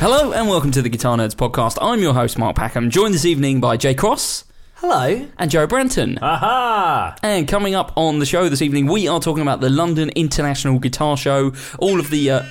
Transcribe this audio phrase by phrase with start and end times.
[0.00, 1.76] Hello and welcome to the Guitar Nerds podcast.
[1.78, 4.44] I'm your host, Mark Packham, joined this evening by Jay Cross
[4.76, 5.28] Hello.
[5.38, 6.18] and Joe Brenton.
[6.22, 7.16] Aha!
[7.22, 10.78] And coming up on the show this evening, we are talking about the London International
[10.78, 12.30] Guitar Show, all of the.
[12.30, 12.42] Uh,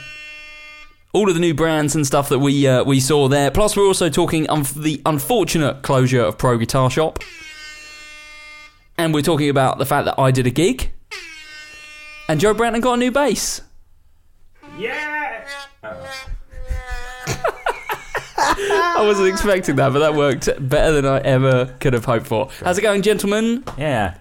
[1.11, 3.50] all of the new brands and stuff that we uh, we saw there.
[3.50, 7.17] Plus, we're also talking um, the unfortunate closure of Pro Guitar Shop,
[8.95, 10.92] and we're talking about the fact that I did a gig,
[12.27, 13.61] and Joe Brenton got a new bass.
[14.77, 15.47] Yeah!
[18.58, 22.50] I wasn't expecting that, but that worked better than I ever could have hoped for.
[22.64, 23.64] How's it going, gentlemen?
[23.78, 24.17] Yeah.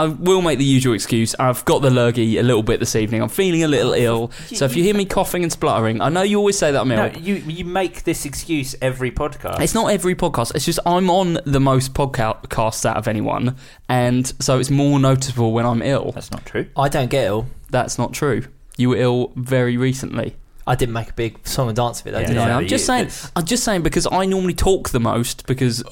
[0.00, 1.34] I will make the usual excuse.
[1.38, 3.20] I've got the lurgy a little bit this evening.
[3.20, 4.30] I'm feeling a little oh, ill.
[4.46, 6.90] So if you hear me coughing and spluttering, I know you always say that I'm
[6.90, 7.12] ill.
[7.12, 9.60] No, you you make this excuse every podcast.
[9.60, 10.54] It's not every podcast.
[10.54, 13.56] It's just I'm on the most podcasts out of anyone,
[13.90, 16.12] and so it's more noticeable when I'm ill.
[16.12, 16.66] That's not true.
[16.76, 17.48] I don't get ill.
[17.68, 18.44] That's not true.
[18.78, 20.34] You were ill very recently.
[20.66, 22.56] I didn't make a big song and dance of it though, Yeah, did yeah.
[22.56, 22.58] I?
[22.60, 23.08] I'm just saying.
[23.34, 25.46] I'm just saying because I normally talk the most.
[25.46, 25.82] Because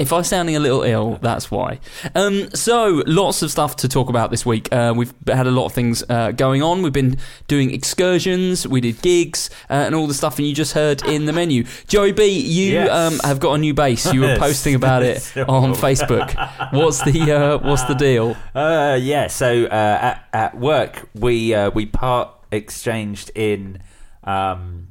[0.00, 1.80] if I'm sounding a little ill, that's why.
[2.14, 4.72] Um, so lots of stuff to talk about this week.
[4.72, 6.82] Uh, we've had a lot of things uh, going on.
[6.82, 7.16] We've been
[7.48, 8.66] doing excursions.
[8.66, 10.38] We did gigs uh, and all the stuff.
[10.38, 12.90] And you just heard in the menu, Joey B, you Yes.
[12.90, 14.12] um, have got a new bass.
[14.12, 14.38] You were Yes.
[14.38, 15.16] posting about it
[15.48, 16.32] on Facebook.
[16.72, 18.36] What's the uh, What's the deal?
[18.54, 19.26] Uh, yeah.
[19.26, 23.82] So uh, at at work, we uh, we part exchanged in
[24.24, 24.88] um,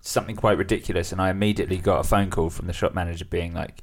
[0.00, 3.54] something quite ridiculous, and I immediately got a phone call from the shop manager being
[3.54, 3.82] like,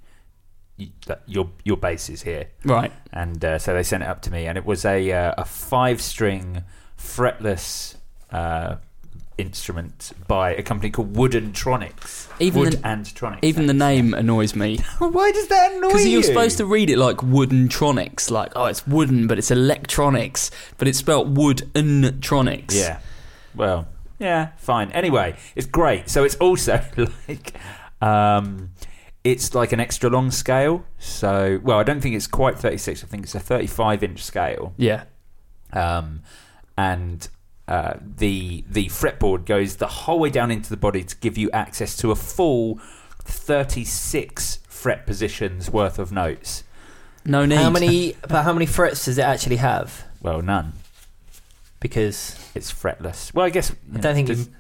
[1.26, 2.92] "Your your bass is here." Right.
[3.12, 5.46] and uh, so they sent it up to me, and it was a uh, a
[5.46, 6.64] five string
[6.98, 7.96] fretless
[8.32, 8.76] uh,
[9.40, 12.28] instrument by a company called Wooden Tronics.
[12.40, 13.40] Even Wood the- and Tronics.
[13.42, 14.78] Even the name annoys me.
[15.00, 15.88] Why does that annoy you?
[15.88, 16.12] Because you?
[16.12, 20.52] you're supposed to read it like wooden tronics, like oh, it's wooden, but it's electronics,
[20.78, 22.76] but it's spelled wood tronics.
[22.76, 23.00] Yeah.
[23.56, 23.88] Well,
[24.20, 24.92] yeah, fine.
[24.92, 26.10] Anyway, it's great.
[26.10, 26.84] So it's also
[27.28, 27.54] like
[28.02, 28.72] um
[29.24, 30.86] it's like an extra long scale.
[30.98, 33.04] So, well, I don't think it's quite 36.
[33.04, 34.74] I think it's a 35 inch scale.
[34.78, 35.04] yeah.
[35.74, 36.22] um,
[36.78, 37.28] and
[37.70, 41.50] uh, the the fretboard goes the whole way down into the body to give you
[41.52, 42.80] access to a full
[43.24, 46.64] 36 fret positions worth of notes.
[47.26, 47.56] No need.
[47.58, 48.16] How many?
[48.28, 50.06] But how many frets does it actually have?
[50.22, 50.74] Well, none.
[51.80, 53.34] Because It's fretless.
[53.34, 54.54] Well, I guess I don't think does- you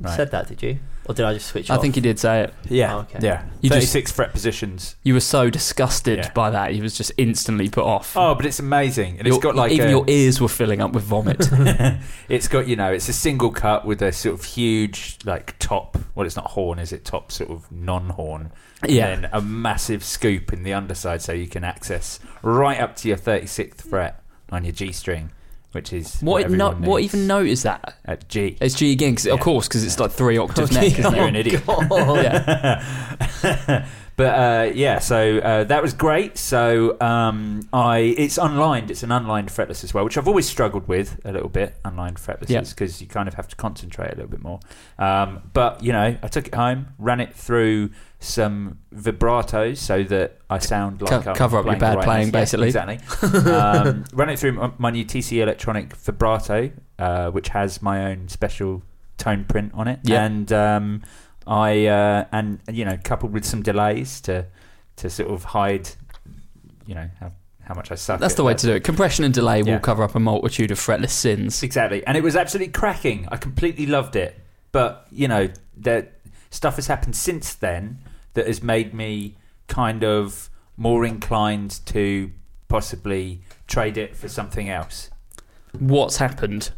[0.00, 0.14] right.
[0.16, 0.78] said that, did you?
[1.06, 1.82] Or did I just switch I off?
[1.82, 2.54] think you did say it.
[2.68, 3.18] Yeah, Oh, okay.
[3.22, 3.42] yeah.
[3.60, 4.94] You just- 36 fret positions.
[5.02, 6.30] You were so disgusted Yeah.
[6.32, 6.74] by that.
[6.76, 8.16] You was just instantly put off.
[8.16, 10.80] Oh, but it's amazing, and Your- it's got like even a, your ears were filling
[10.80, 11.48] up with vomit.
[12.28, 15.98] it's got you know it's a single cut with a sort of huge like top.
[16.14, 17.04] Well, it's not horn, is it?
[17.04, 18.52] Top sort of non-horn.
[18.86, 19.08] Yeah.
[19.08, 23.08] And then a massive scoop in the underside, so you can access right up to
[23.08, 25.30] your 36th fret on your G string,
[25.72, 26.50] which is what?
[26.50, 27.94] No, what even note is that?
[28.04, 28.56] at G.
[28.60, 29.42] It's G again, 'cause- of Yeah.
[29.44, 31.64] course, because it's like three octaves oh, neck, isn't oh, You're an idiot.
[31.66, 31.88] God.
[32.22, 33.86] yeah.
[34.16, 36.36] But uh, yeah, so uh, that was great.
[36.38, 38.90] So um, I, it's unlined.
[38.90, 41.74] It's an unlined fretless as well, which I've always struggled with a little bit.
[41.84, 42.60] Unlined fretless Yeah.
[42.60, 44.60] because you kind of have to concentrate a little bit more.
[44.98, 50.38] Um, but you know, I took it home, ran it through some vibratos so that
[50.48, 52.52] I sound like Co- cover up your bad right playing, notes.
[52.52, 52.96] Yeah, basically.
[52.96, 53.52] exactly.
[53.52, 58.28] um, ran it through my, my new TC Electronic vibrato, uh, which has my own
[58.28, 58.82] special
[59.18, 60.24] tone print on it, Yeah.
[60.24, 61.02] and um,
[61.46, 64.46] I uh, and you know coupled with some delays to
[64.96, 65.88] to sort of hide,
[66.86, 67.32] you know how
[67.64, 68.20] how much I suck.
[68.20, 68.58] That's the way that.
[68.60, 68.84] to do it.
[68.84, 69.74] Compression and delay Yeah.
[69.74, 71.62] will cover up a multitude of fretless sins.
[71.62, 73.26] Exactly, and it was absolutely cracking.
[73.30, 74.38] I completely loved it.
[74.72, 75.48] But you know,
[75.78, 76.14] that
[76.50, 77.98] stuff has happened since then
[78.34, 79.36] that has made me
[79.68, 82.30] kind of more inclined to
[82.68, 85.10] possibly trade it for something else.
[85.78, 86.70] What's happened?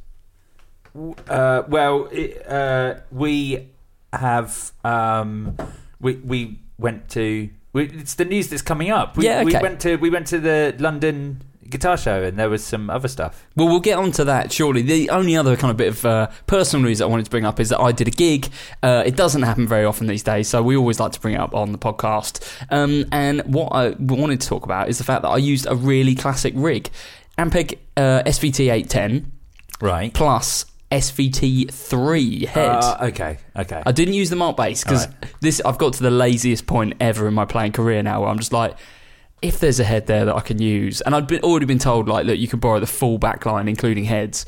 [1.29, 3.69] Uh, well, it, uh, we
[4.17, 5.57] have um,
[6.01, 7.49] we we went to.
[7.73, 9.17] We, it's the news that's coming up.
[9.17, 12.63] We, Yeah, we went to we went to the London guitar show and there was
[12.63, 13.47] some other stuff.
[13.57, 14.83] Well, we'll get on to that shortly.
[14.83, 17.45] The only other kind of bit of uh, personal news that I wanted to bring
[17.45, 18.49] up is that I did a gig.
[18.83, 21.41] Uh, it doesn't happen very often these days, so we always like to bring it
[21.41, 22.45] up on the podcast.
[22.71, 25.75] Um, and what I wanted to talk about is the fact that I used a
[25.75, 26.91] really classic rig
[27.39, 29.33] Ampeg uh, SVT 810
[29.81, 30.15] Right.
[30.15, 32.69] plus SVT 3 head.
[32.69, 33.39] Uh, okay.
[33.57, 33.83] Okay.
[33.85, 35.41] I didn't use the Markbass because Alright.
[35.41, 38.39] this I've got to the laziest point ever in my playing career now where I'm
[38.39, 38.77] just like,
[39.43, 42.09] if there's a head there that I can use, and I'd been already been told
[42.09, 44.47] like, look, you can borrow the full back line including heads.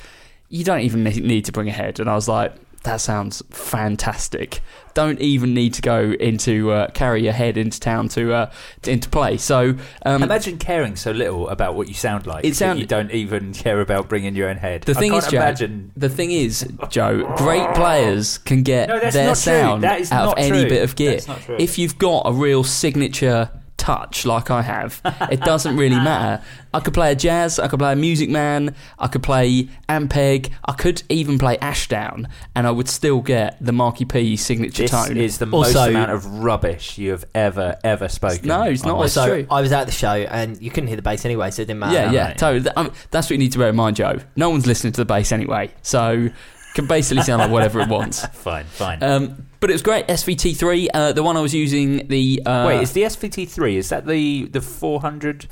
[0.49, 2.55] You don't even need to bring a head, and I was like,
[2.87, 4.61] that sounds fantastic.
[4.95, 8.51] Don't even need to go into uh, carry your head into town to uh,
[8.83, 9.37] to- into play.
[9.37, 9.75] So
[10.07, 12.45] um, Imagine caring so little about what you sound like.
[12.47, 14.83] It that sound- you don't even care about bringing your own head.
[14.83, 15.93] The thing is, Joe, imagine.
[15.97, 20.83] the thing is, Joe, great players can get No, their sound out of any bit
[20.83, 21.21] of gear.
[21.21, 21.57] True.
[21.59, 23.51] If you've got a real signature
[23.87, 25.01] touch like I have,
[25.31, 26.43] it doesn't really matter.
[26.75, 30.51] I could play a jazz, I could play a Music Man, I could play Ampeg,
[30.65, 34.91] I could even play Ashdown, and I would still get the Marky P signature This
[34.91, 35.17] tone.
[35.17, 38.49] is the most amount of rubbish you have ever ever spoken.
[38.49, 39.01] No, it's not.
[39.03, 39.13] this.
[39.13, 39.47] It's Also, true.
[39.51, 41.81] I was at the show and you couldn't hear the bass anyway, so it didn't
[41.81, 41.95] matter.
[41.95, 42.39] yeah, yeah, right.
[42.39, 42.63] totally.
[42.65, 44.19] Th- um, that's what you need to bear in mind, Joe.
[44.35, 46.29] No one's listening to the bass anyway, so
[46.77, 48.25] can basically sound like whatever it wants.
[48.35, 49.03] Fine, fine.
[49.03, 50.07] Um, but it was great.
[50.07, 53.75] SVT3, uh, the one I was using, the uh, Wait, is the SVT3?
[53.75, 55.47] Is that the the 400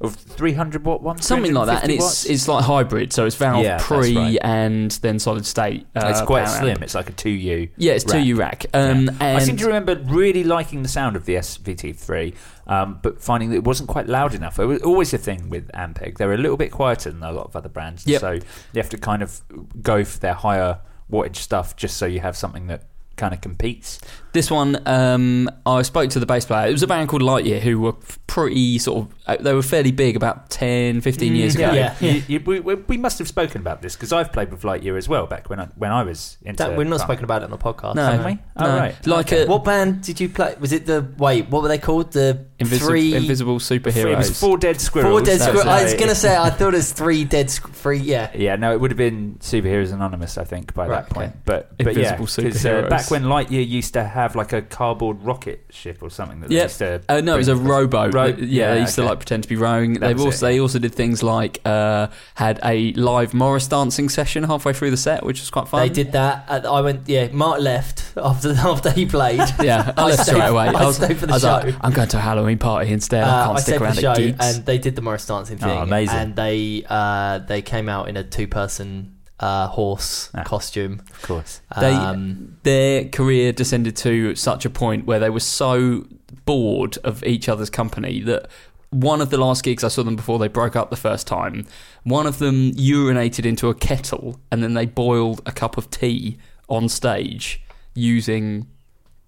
[0.00, 1.20] of 300 watt one?
[1.20, 2.24] something like that, and it's watts?
[2.26, 4.38] it's like hybrid, so it's valve Yeah, pre right.
[4.42, 5.86] and then solid state.
[5.94, 6.70] Uh, it's quite slim.
[6.70, 6.82] amp.
[6.82, 7.70] It's like a 2U.
[7.76, 8.24] Yeah, it's two rack.
[8.26, 8.66] U rack.
[8.72, 9.10] Um, Yeah.
[9.20, 12.34] and I seem to remember really liking the sound of the SVT3,
[12.66, 14.58] um, but finding that it wasn't quite loud enough.
[14.58, 16.16] It was always a thing with Ampeg.
[16.18, 18.20] They're a little bit quieter than a lot of other brands, Yep.
[18.20, 18.40] so you
[18.76, 19.40] have to kind of
[19.82, 20.78] go for their higher
[21.12, 22.84] wattage stuff just so you have something that
[23.20, 24.00] kind of competes.
[24.32, 26.68] this one, um, I spoke to the bass player.
[26.68, 27.92] It was a band called Lightyear who were
[28.26, 29.14] pretty sort of.
[29.26, 31.72] Uh, they were fairly big about 10, 15 years ago.
[31.72, 31.94] yeah.
[32.00, 34.96] You- you- we, we, we must have spoken about this because I've played with Lightyear
[34.96, 36.62] as well back when I, when I was into.
[36.64, 37.08] That, we're not punk.
[37.08, 37.94] spoken about it on the podcast.
[37.96, 38.38] No, Haven't we?
[38.56, 39.06] Oh, right.
[39.06, 39.44] Like Okay.
[39.44, 40.54] a What band did you play?
[40.58, 41.48] Was it the wait?
[41.48, 42.12] What were they called?
[42.12, 44.16] The invisible, three invisible It superheroes.
[44.18, 45.10] was four dead squirrels.
[45.10, 45.66] four dead squirrels.
[45.66, 47.48] I was gonna say I thought it was three dead.
[47.48, 48.30] Squ- three, yeah.
[48.34, 51.30] Yeah, no, it would have been Superheroes Anonymous, I think, by Right, that point.
[51.30, 51.38] okay.
[51.44, 52.88] But but yeah, Invisible 'cause, uh, superheroes.
[52.90, 56.56] back when Lightyear used to have like a cardboard rocket ship or something that they
[56.56, 56.64] Yep.
[56.64, 57.00] used to.
[57.08, 58.14] Uh, no, it was a bring- rowboat.
[58.14, 59.08] Ro- yeah, yeah, they used to okay.
[59.10, 59.94] like pretend to be rowing.
[59.94, 63.66] That They've was also it, they also did things like uh, had a live Morris
[63.66, 65.80] dancing session halfway through the set, which was quite fun.
[65.80, 66.44] They did that.
[66.48, 67.08] At, I went.
[67.08, 69.40] Yeah, Mark left after after he played.
[69.62, 70.66] Yeah, I I left stayed- straight away.
[70.68, 71.76] I was, stayed for the I was like, show.
[71.80, 73.24] I'm going to a Halloween party instead.
[73.24, 74.56] I Uh, can't I stick around the show, at gigs.
[74.56, 75.78] and they did the Morris dancing Oh, thing.
[75.78, 76.16] amazing.
[76.18, 80.42] And they uh, they came out in a two person uh, horse Ah.
[80.42, 81.00] costume.
[81.10, 81.60] of course.
[81.80, 86.04] They- Um, Their career descended to such a point where they were so
[86.44, 88.48] bored of each other's company that
[88.90, 91.64] one of the last gigs I saw them before they broke up the first time,
[92.02, 96.36] one of them urinated into a kettle and then they boiled a cup of tea
[96.68, 97.62] on stage
[97.94, 98.66] using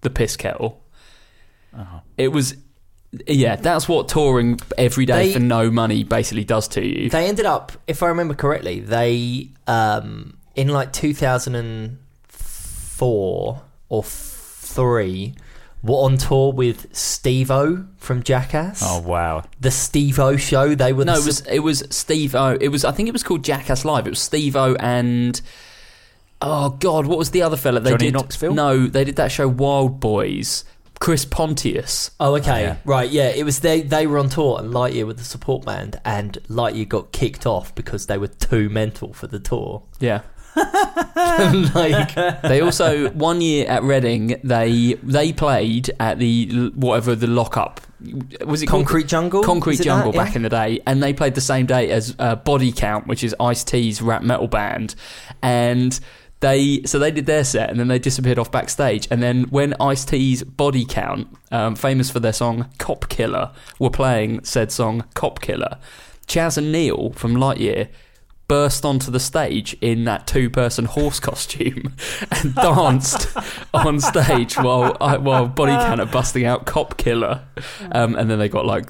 [0.01, 0.81] the piss kettle.
[1.75, 2.01] Oh.
[2.17, 2.55] It was,
[3.27, 7.09] yeah, that's what touring every day They- for no money basically does to you.
[7.09, 15.35] They ended up, if I remember correctly, they um, in like 2004 or three
[15.83, 18.81] were on tour with Steve-O from Jackass.
[18.83, 19.43] Oh wow.
[19.59, 20.75] The Steve-O show.
[20.75, 22.57] They were No, the it was it was Steve O.
[22.59, 24.07] It was I think it was called Jackass Live.
[24.07, 25.39] It was Steve O and
[26.41, 27.81] oh god, what was the other fella?
[27.81, 28.53] They Johnny did Knoxville?
[28.53, 30.63] No, they did that show Wild Boys.
[31.03, 32.11] Chris Pontius.
[32.21, 32.75] Oh, okay, Yeah.
[32.85, 33.27] right, yeah.
[33.27, 33.81] It was they.
[33.81, 37.75] They were on tour, and Lightyear with the support band, and Lightyear got kicked off
[37.75, 39.83] because they were too mental for the tour.
[39.99, 40.21] Yeah.
[40.55, 47.81] like, They also one year at Reading they they played at the whatever the lockup
[48.45, 48.85] was it called?
[48.85, 49.43] Concrete Jungle.
[49.43, 50.17] Concrete Jungle that?
[50.17, 50.23] Yeah.
[50.23, 53.23] back in the day, and they played the same day as uh, Body Count, which
[53.23, 54.95] is Ice T's rap metal band,
[55.41, 55.99] and
[56.43, 59.73] they so they did their set, and then they disappeared off backstage, and then when
[59.79, 65.05] Ice T's Body Count, um, famous for their song Cop Killer, were playing said song
[65.13, 65.77] Cop Killer,
[66.27, 67.87] Chaz and Neil from Lightyear.
[68.49, 71.93] Burst onto the stage in that two-person horse costume
[72.31, 73.35] and danced
[73.73, 77.41] on stage while while Body Count are busting out Cop Killer,
[77.93, 78.89] um, and then they got like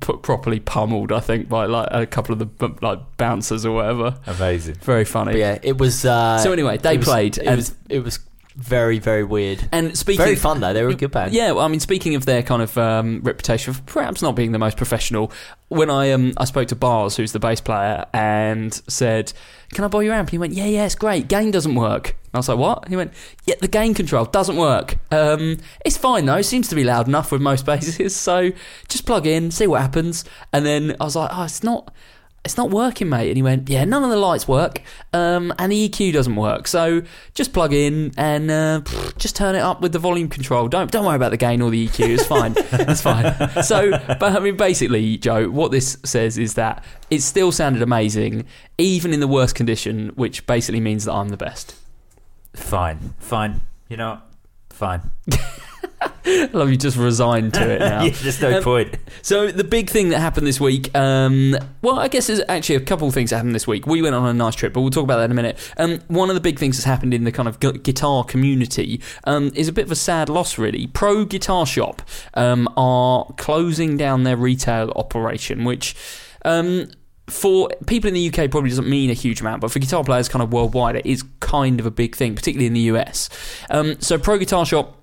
[0.00, 1.12] put properly pummeled.
[1.12, 4.16] I think by like a couple of the b- like bouncers or whatever.
[4.26, 4.76] Amazing.
[4.76, 5.32] Very funny.
[5.32, 6.04] But yeah, it was.
[6.04, 7.74] Uh, So anyway, they it was- played, It and- was.
[7.88, 8.18] It was
[8.54, 9.66] very very weird.
[9.72, 10.74] And speaking Very fun though.
[10.74, 11.32] They were a good band.
[11.32, 14.52] Yeah, well, I mean, speaking of their kind of um, reputation for perhaps not being
[14.52, 15.32] the most professional,
[15.68, 19.32] when I um I spoke to Bars, who's the bass player, and said,
[19.72, 21.28] "Can I borrow your amp?" And he went, "Yeah, yeah, it's great.
[21.28, 23.12] Gain doesn't work." I was like, "What?" He went,
[23.44, 24.96] "Yeah, the gain control doesn't work.
[25.10, 26.42] Um, it's fine though.
[26.42, 28.16] Seems to be loud enough with most basses.
[28.16, 28.52] So
[28.88, 31.92] just plug in, see what happens." And then I was like, "Oh, it's not."
[32.44, 33.28] It's not working, mate.
[33.28, 36.66] And he went, Yeah, none of the lights work, um, and the EQ doesn't work.
[36.66, 37.02] So
[37.34, 38.80] just plug in and uh,
[39.16, 40.66] just turn it up with the volume control.
[40.66, 42.08] Don't don't worry about the gain or the EQ.
[42.08, 42.54] It's fine.
[42.56, 43.62] it's fine.
[43.62, 48.44] So, but I mean, basically, Joe, what this says is that it still sounded amazing,
[48.76, 51.76] even in the worst condition, which basically means that I'm the best.
[52.54, 53.60] Fine, fine.
[53.88, 54.18] You know,
[54.70, 55.10] fine.
[56.24, 58.02] I love you just resigned to it now.
[58.04, 58.96] yeah, there's no Um, point.
[59.22, 62.80] So the big thing that happened this week, um, well, I guess there's actually a
[62.80, 63.86] couple of things that happened this week.
[63.86, 65.58] We went on a nice trip, but we'll talk about that in a minute.
[65.76, 69.00] Um, one of the big things that's happened in the kind of gu- guitar community
[69.24, 70.86] um, is a bit of a sad loss, really.
[70.86, 72.02] Pro Guitar Shop
[72.34, 75.94] um, are closing down their retail operation, which.
[76.44, 76.88] Um,
[77.32, 80.28] for people in the UK, probably doesn't mean a huge amount, but for guitar players,
[80.28, 83.28] kind of worldwide, it is kind of a big thing, particularly in the US.
[83.70, 84.98] Um, so, Pro Guitar Shop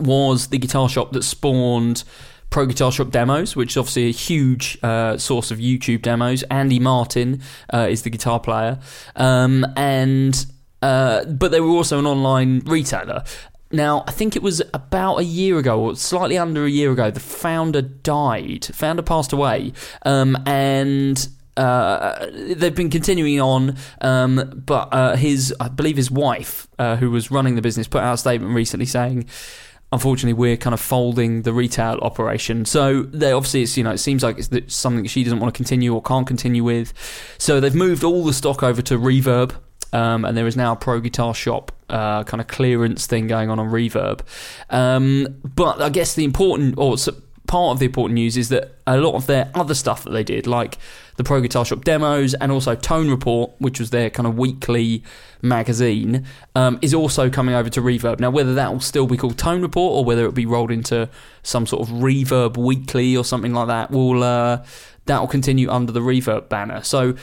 [0.00, 2.04] was the guitar shop that spawned
[2.50, 6.42] Pro Guitar Shop demos, which is obviously a huge uh, source of YouTube demos.
[6.44, 8.78] Andy Martin uh, is the guitar player,
[9.16, 10.46] um, and
[10.80, 13.24] uh, but they were also an online retailer.
[13.70, 17.10] Now, I think it was about a year ago, or slightly under a year ago,
[17.10, 18.64] the founder died.
[18.72, 19.74] Founder passed away,
[20.06, 21.28] um, and
[21.58, 27.10] uh, they've been continuing on, um, but uh, his, I believe his wife, uh, who
[27.10, 29.26] was running the business, put out a statement recently saying,
[29.92, 32.64] unfortunately, we're kind of folding the retail operation.
[32.64, 35.56] So they obviously, it's you know, it seems like it's something she doesn't want to
[35.56, 36.92] continue or can't continue with.
[37.38, 39.54] So they've moved all the stock over to Reverb.
[39.90, 43.48] Um, and there is now a Pro Guitar Shop uh, kind of clearance thing going
[43.48, 44.20] on on Reverb.
[44.68, 46.98] Um, but I guess the important, or
[47.46, 50.22] part of the important news is that a lot of their other stuff that they
[50.22, 50.78] did, like
[51.18, 55.02] the Pro Guitar Shop demos and also Tone Report, which was their kind of weekly
[55.42, 58.20] magazine, um, is also coming over to Reverb.
[58.20, 61.10] Now, whether that will still be called Tone Report or whether it be rolled into
[61.42, 64.64] some sort of Reverb Weekly or something like that, will uh,
[65.06, 66.82] that will continue under the Reverb banner.
[66.82, 67.14] So.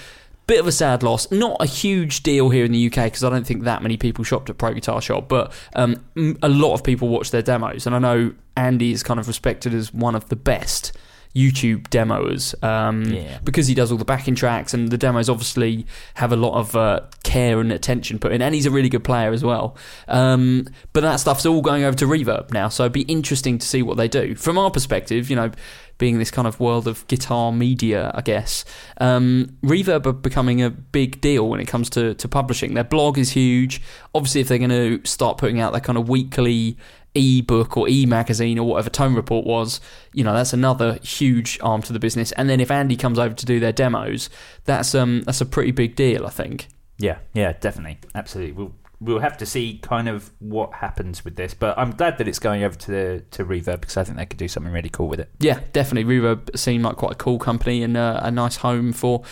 [0.48, 1.32] Bit of a sad loss.
[1.32, 4.24] Not a huge deal here in the UK because I don't think that many people
[4.24, 6.06] shopped at Pro Guitar Shop, but um,
[6.44, 7.88] a lot of people watch their demos.
[7.88, 10.96] And I know Andy is kind of respected as one of the best
[11.36, 13.40] YouTube demos um, Yeah.
[13.44, 16.76] because he does all the backing tracks, and the demos obviously have a lot of
[16.76, 18.42] uh, care and attention put in.
[18.42, 19.76] And he's a really good player as well.
[20.08, 23.68] Um, but that stuff's all going over to Reverb now, so it'd be interesting to
[23.68, 24.36] see what they do.
[24.36, 25.52] From our perspective, you know,
[25.98, 28.66] being this kind of world of guitar media, I guess,
[29.00, 32.74] um, Reverb are becoming a big deal when it comes to, to publishing.
[32.74, 33.82] Their blog is huge.
[34.14, 36.78] Obviously, if they're going to start putting out their kind of weekly
[37.16, 39.82] e-book or e-magazine or whatever Tone Report was,
[40.14, 42.32] you know, that's another huge arm to the business.
[42.34, 44.30] And then if Andy comes over to do their demos,
[44.66, 46.68] that's um that's a pretty big deal, I think.
[46.98, 48.54] Yeah, yeah, definitely, absolutely.
[48.54, 52.28] We'll we'll have to see kind of what happens with this, but I'm glad that
[52.28, 54.90] it's going over to the to Reverb because I think they could do something really
[54.90, 55.30] cool with it.
[55.40, 56.20] Yeah, definitely.
[56.20, 59.24] Reverb seemed like quite a cool company and uh, a nice home for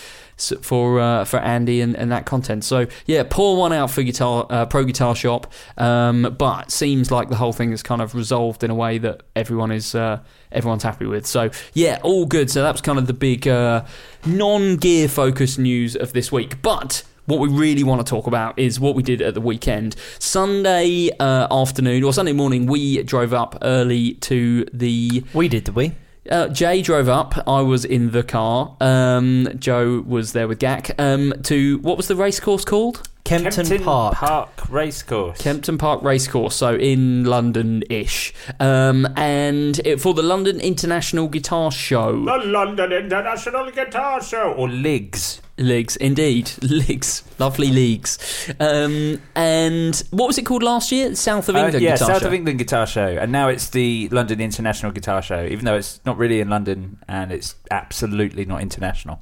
[0.62, 2.64] for uh, for Andy and, and that content.
[2.64, 7.30] So yeah, pour one out for guitar uh, pro guitar shop, um, but seems like
[7.30, 10.20] the whole thing is kind of resolved in a way that everyone is uh,
[10.52, 11.26] everyone's happy with.
[11.26, 12.50] So yeah, all good.
[12.50, 13.86] So that was kind of the big uh,
[14.26, 17.04] non gear focused news of this week, but.
[17.26, 19.96] What we really want to talk about is what we did at the weekend.
[20.20, 25.74] Sunday uh, afternoon or Sunday morning, we drove up early to the We did, did
[25.74, 25.94] we?
[26.30, 27.48] Uh, Jay drove up.
[27.48, 28.76] I was in the car.
[28.80, 30.94] Um, Joe was there with Gak.
[31.00, 33.08] Um, to what was the race course called?
[33.24, 34.16] Kempton, Park.
[34.16, 35.38] Park Racecourse.
[35.38, 42.26] Kempton Park Racecourse, so in London-ish, um, and it, for the London International Guitar Show.
[42.26, 45.40] the London International Guitar Show, or LIGS.
[45.58, 48.18] Leagues, indeed, leagues, lovely leagues.
[48.60, 51.14] Um, and what was it called last year?
[51.16, 52.28] South of Uh, England yeah, Guitar South Show.
[52.28, 56.00] of England Guitar Show, and now it's the London International Guitar Show, even though it's
[56.06, 59.22] not really in London and it's absolutely not international.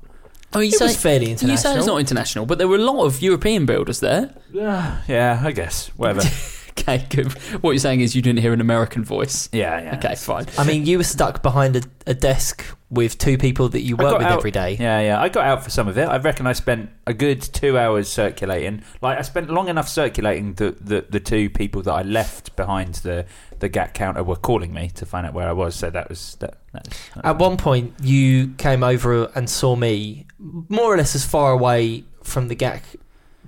[0.54, 1.52] Oh, you It say, was fairly international.
[1.52, 4.34] You say it's not international, but there were a lot of European builders there.
[4.54, 6.22] Yeah, I guess whatever.
[6.80, 7.32] Okay, good.
[7.62, 9.50] What you're saying is you didn't hear an American voice.
[9.52, 9.98] yeah, yeah.
[9.98, 10.46] Okay, fine.
[10.58, 14.18] I mean, you were stuck behind a, a desk with two people that you work
[14.18, 14.76] with out- every day.
[14.78, 15.22] Yeah, yeah.
[15.22, 16.04] I got out for some of it.
[16.10, 18.84] I reckon I spent a good two hours circulating.
[19.02, 22.96] Like I spent long enough circulating that the, the two people that I left behind
[22.96, 23.26] the
[23.60, 25.74] the GAK counter were calling me to find out where I was.
[25.76, 26.90] So that was that That's,
[27.24, 32.04] At one point, you came over and saw me more or less as far away
[32.24, 32.82] from the GAK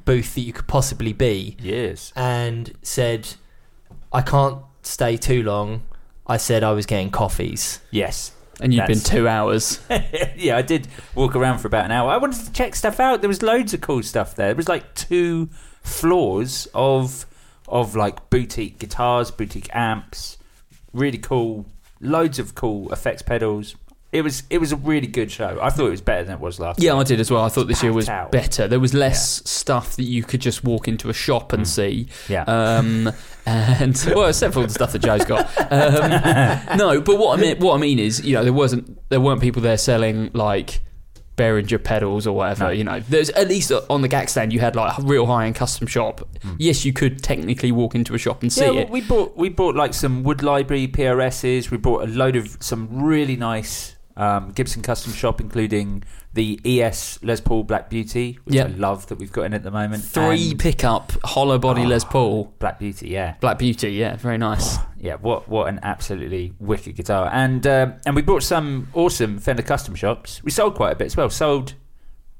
[0.06, 2.14] booth that you could possibly be, Yes.
[2.16, 3.28] and said,
[4.14, 5.84] "I can't stay too long."
[6.28, 7.82] I said I was getting coffees.
[7.92, 8.32] Yes.
[8.64, 9.80] And you've been That's- two hours.
[10.36, 12.10] yeah, I did walk around for about an hour.
[12.10, 13.22] I wanted to check stuff out.
[13.22, 14.48] There was loads of cool stuff there.
[14.48, 15.50] There was like two
[15.82, 17.26] floors of
[17.68, 20.38] of like boutique guitars, boutique amps,
[20.94, 21.66] really cool,
[22.02, 23.76] loads of cool effects pedals.
[24.14, 25.60] It was it was a really good show.
[25.62, 26.80] I thought it was better than it was last.
[26.80, 26.92] Year.
[26.92, 27.02] Yeah, year.
[27.02, 27.44] I did as well.
[27.44, 28.32] I thought this year was out.
[28.32, 28.68] better.
[28.68, 32.08] There was less stuff that you could just walk into a shop and see.
[32.30, 32.44] Yeah.
[32.44, 33.12] Um,
[33.46, 35.50] and well, except for all the stuff that Joe's got.
[35.72, 39.20] Um, no, but what I mean, what I mean is, you know, there wasn't, there
[39.20, 40.82] weren't people there selling like
[41.36, 42.66] Behringer pedals or whatever.
[42.66, 42.70] No.
[42.70, 45.48] You know, there's at least on the GAK stand you had like a real high
[45.48, 46.28] end custom shop.
[46.58, 48.90] Yes, you could technically walk into a shop and see yeah, well, it.
[48.90, 51.72] we bought we bought like some Wood Library PRSs.
[51.72, 56.04] We bought a load of some really nice um, Gibson custom shop, including
[56.34, 58.68] the ES Les Paul Black Beauty, which Yep.
[58.68, 60.04] I love that we've got in at the moment.
[60.04, 61.88] Three and pickup hollow body Oh.
[61.88, 63.36] Les Paul Black Beauty, yeah.
[63.40, 63.92] Black Beauty.
[63.92, 64.78] Yeah, very nice.
[64.98, 69.64] Yeah, what what an absolutely wicked guitar, and um, and we bought some awesome Fender
[69.64, 70.44] custom shops.
[70.44, 71.30] We sold quite a bit as well.
[71.30, 71.74] Sold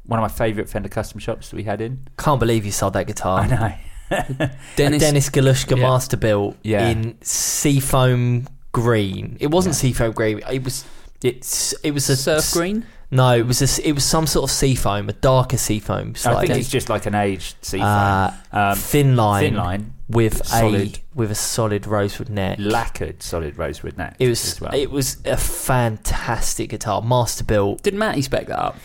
[0.06, 2.08] one of my favourite Fender custom shops that we had in.
[2.18, 3.40] Can't believe you sold that guitar.
[3.42, 3.74] I know.
[4.76, 5.84] Dennis, a Dennis Galuszka Yeah.
[5.84, 6.90] Masterbuilt Yeah.
[6.90, 9.38] in seafoam green.
[9.40, 9.80] It wasn't Yeah.
[9.80, 10.42] seafoam green.
[10.52, 10.86] It was.
[11.24, 11.74] It's.
[11.84, 12.86] It was a surf green.
[13.12, 16.16] No, it was a, s- It was some sort of seafoam, a darker sea seafoam,
[16.26, 17.88] I think it's just like an aged seafoam.
[17.88, 20.98] uh, um, thin line, thin line, with solid.
[20.98, 22.58] a with a solid rosewood neck.
[22.60, 24.16] lacquered solid rosewood neck.
[24.18, 24.74] It was as well.
[24.74, 27.84] it was a fantastic guitar, Masterbuilt.
[27.84, 28.78] Did Matty spec that up?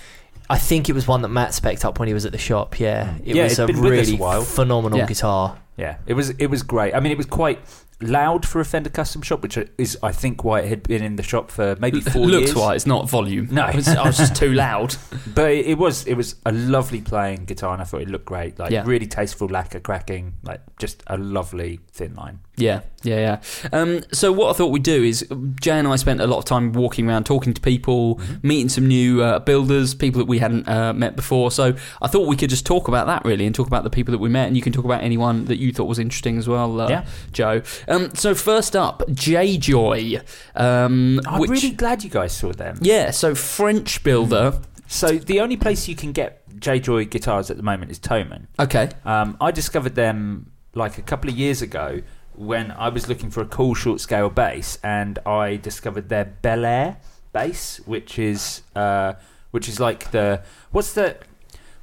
[0.50, 2.78] I think it was one that Matt specced up when he was at the shop.
[2.78, 5.07] Yeah, it Yeah, was a really phenomenal Yeah.
[5.07, 5.59] guitar.
[5.78, 6.94] Yeah, it was it was great.
[6.94, 7.61] I mean, it was quite
[8.00, 11.16] loud for a Fender custom shop, which is I think why it had been in
[11.16, 12.54] the shop for maybe four Looks years.
[12.54, 13.49] why it's not volume.
[13.50, 13.62] No.
[13.62, 14.94] I was, I was just too loud.
[15.35, 18.25] But it, it was it was a lovely playing guitar, and I thought it looked
[18.26, 18.58] great.
[18.58, 18.82] Like Yeah.
[18.87, 22.40] really tasteful lacquer cracking, like just a lovely thin line.
[22.56, 23.68] Yeah, yeah, yeah.
[23.79, 25.24] Um, so what I thought we'd do is
[25.61, 28.48] Jay and I spent a lot of time walking around, talking to people, Mm-hmm.
[28.48, 31.50] meeting some new uh, builders, people that we hadn't uh, met before.
[31.53, 34.11] So I thought we could just talk about that really, and talk about the people
[34.12, 36.48] that we met, and you can talk about anyone that you thought was interesting as
[36.48, 37.04] well, uh, Yeah.
[37.33, 37.62] Joe.
[37.88, 40.20] Um, so first up, J Joy,
[40.54, 42.78] um, I'm which really glad you guys saw them.
[42.83, 44.59] yeah, so French builder.
[44.87, 48.46] So the only place you can get J Joy guitars at the moment is Thomann.
[48.59, 52.00] Okay, Um, I discovered them like a couple of years ago
[52.35, 56.64] when I was looking for a cool short scale bass, and I discovered their Bel
[56.64, 56.98] Air
[57.33, 59.14] bass, which is uh,
[59.50, 61.16] which is like the what's the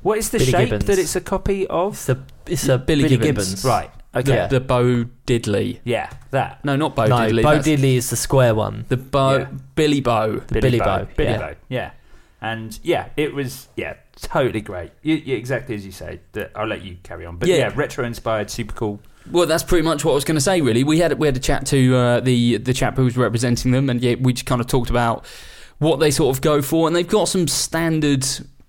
[0.01, 0.85] what is the Billy shape Gibbons.
[0.85, 1.93] that it's a copy of?
[1.93, 3.49] It's a it's a Billy Billy, Gibbons.
[3.49, 3.65] Gibbons.
[3.65, 3.91] Right.
[4.15, 4.33] Okay.
[4.33, 4.47] Yeah.
[4.47, 5.79] the Bo Diddley.
[5.83, 6.63] Yeah, that.
[6.63, 7.43] No, not Bo no, Diddley.
[7.43, 8.85] Bo that's Diddley is the square one.
[8.87, 9.47] The Bo Yeah.
[9.75, 10.37] Billy Bo.
[10.47, 11.37] The Billy Bo, Billy yeah.
[11.37, 11.55] Bow.
[11.67, 11.91] Yeah.
[12.41, 14.91] And yeah, it was yeah totally great.
[15.01, 16.21] You, you, exactly as you say.
[16.33, 17.37] That I'll let you carry on.
[17.37, 17.55] But Yeah.
[17.55, 18.99] yeah, retro inspired, super cool.
[19.31, 20.61] Well, that's pretty much what I was going to say.
[20.61, 23.71] Really, we had we had a chat to uh, the the chap who was representing
[23.71, 25.25] them, and yeah, we just kind of talked about
[25.79, 28.25] what they sort of go for, and they've got some standard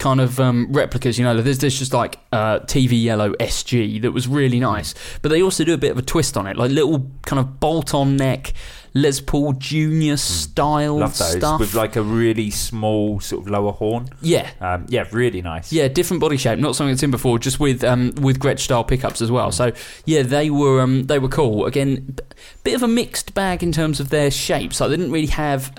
[0.07, 1.19] kind of um, replicas.
[1.19, 5.31] You know, there's there's just like uh, TV Yellow SG that was really nice, but
[5.31, 7.93] they also do a bit of a twist on it, like little kind of bolt
[7.95, 8.53] on neck
[8.95, 11.01] Les Paul Junior style Hmm.
[11.01, 11.61] Love those stuff.
[11.61, 14.09] with like a really small sort of lower horn.
[14.23, 15.71] yeah, Um, yeah, really nice.
[15.73, 18.85] Yeah, different body shape, not something that's in before, just with um, with Gretsch style
[18.85, 19.51] pickups as well.
[19.53, 19.73] So
[20.07, 21.67] yeah, they were um, they were cool.
[21.67, 22.23] Again, b-
[22.65, 24.81] bit of a mixed bag in terms of their shapes.
[24.81, 25.73] Like they didn't really have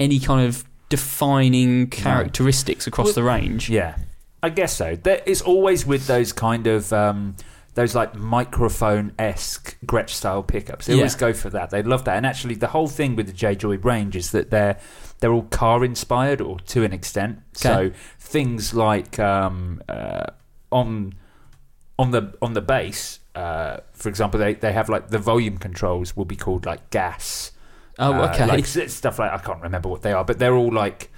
[0.00, 3.70] any kind of defining characteristics across Well, the range.
[3.70, 3.96] Yeah,
[4.42, 4.94] I guess so.
[4.96, 7.34] There, it's always with those kind of um,
[7.74, 10.84] those like microphone esque Gretsch style pickups.
[10.84, 10.98] They Yeah.
[10.98, 11.70] always go for that.
[11.70, 12.16] They love that.
[12.18, 14.76] And actually, the whole thing with the J Joy range is that they're
[15.20, 17.38] they're all car inspired, or to an extent.
[17.54, 20.26] So things like um, uh,
[20.70, 21.14] on
[21.98, 26.14] on the on the bass, uh, for example, they they have like the volume controls
[26.14, 27.51] will be called like gas.
[27.98, 28.46] Oh, Uh, okay.
[28.46, 31.10] like stuff like I can't remember what they are, but they're all like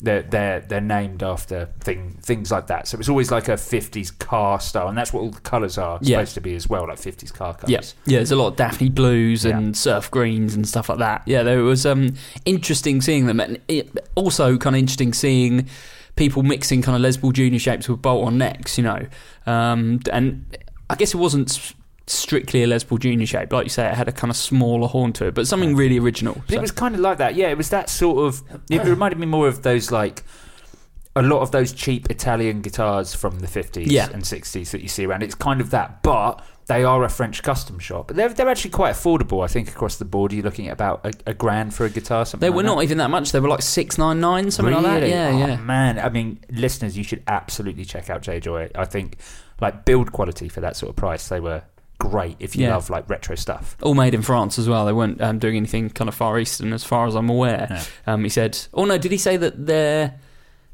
[0.00, 2.86] they're they're they're named after thing things like that.
[2.86, 5.98] So it's always like a '50s car style, and that's what all the colours are
[6.02, 6.16] Yeah.
[6.18, 7.94] supposed to be as well, like '50s car colours.
[8.06, 8.18] Yeah, yeah.
[8.18, 9.72] There's a lot of Daphne blues and Yeah.
[9.72, 11.22] surf greens and stuff like that.
[11.26, 15.66] Yeah, there was um, interesting seeing them, and it, also kind of interesting seeing
[16.14, 18.76] people mixing kind of Les Paul Junior shapes with bolt-on necks.
[18.76, 19.06] You know,
[19.46, 20.44] um, and
[20.90, 21.72] I guess it wasn't
[22.06, 23.86] strictly a Les Paul Junior shape, like you say.
[23.88, 26.34] It had a kind of smaller horn to it, but something really original.
[26.34, 27.34] But so- it was kind of like that.
[27.34, 28.42] Yeah, it was that sort of.
[28.70, 30.22] It reminded me more of those like
[31.14, 34.10] a lot of those cheap Italian guitars from the 50s Yeah.
[34.12, 35.22] and 60s that you see around.
[35.22, 38.08] It's kind of that, but they are a French custom shop.
[38.12, 40.34] They're, they're actually quite affordable, I think, across the board.
[40.34, 42.74] You're looking at about a, a grand for a guitar, something They like were that.
[42.74, 43.32] not even that much.
[43.32, 45.08] They were like six nine nine, something like that.
[45.08, 45.56] Yeah, Oh, yeah.
[45.56, 48.68] Man, I mean, listeners, you should absolutely check out J Joy.
[48.74, 49.16] I think,
[49.58, 51.62] like, build quality for that sort of price, they were
[51.98, 52.74] great if you Yeah.
[52.74, 53.76] love, like, retro stuff.
[53.82, 54.84] All made in France as well.
[54.86, 57.82] They weren't um, doing anything kind of far eastern, as far as I'm aware.
[58.06, 60.14] Um, he said, "Oh no, did he say that they're?"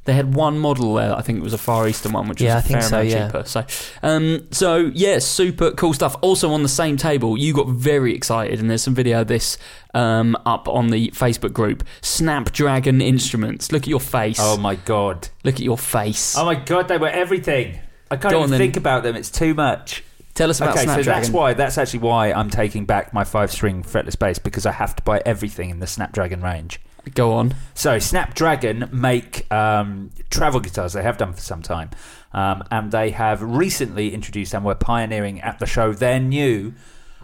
[0.05, 1.15] they had one model there?
[1.17, 3.01] I think it was a far eastern one, which Yeah, was I think fair so,
[3.03, 3.27] yeah.
[3.29, 3.45] cheaper.
[3.47, 3.65] So,
[4.03, 6.17] um, so yeah, super cool stuff.
[6.23, 9.59] Also on the same table, you got very excited, and there's some video of this
[9.95, 11.85] um, up on the Facebook group.
[12.01, 13.71] Snapdragon Instruments.
[13.71, 14.39] Look at your face.
[14.41, 15.29] Oh, my God.
[15.45, 16.37] Look at your face.
[16.37, 17.79] Oh, my God, they were everything.
[18.11, 19.15] I can't Go even think about them.
[19.15, 20.03] It's too much.
[20.35, 21.53] Tell us about okay, so that's why.
[21.53, 25.23] That's actually why I'm taking back my five-string fretless bass because I have to buy
[25.27, 26.81] everything in the Snapdragon range.
[27.15, 27.55] Go on.
[27.75, 30.95] So Snapdragon make um, travel guitars.
[30.95, 31.91] They have done for some time,
[32.33, 36.75] um, and they have recently introduced and were pioneering at the show their new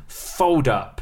[0.07, 1.01] fold-up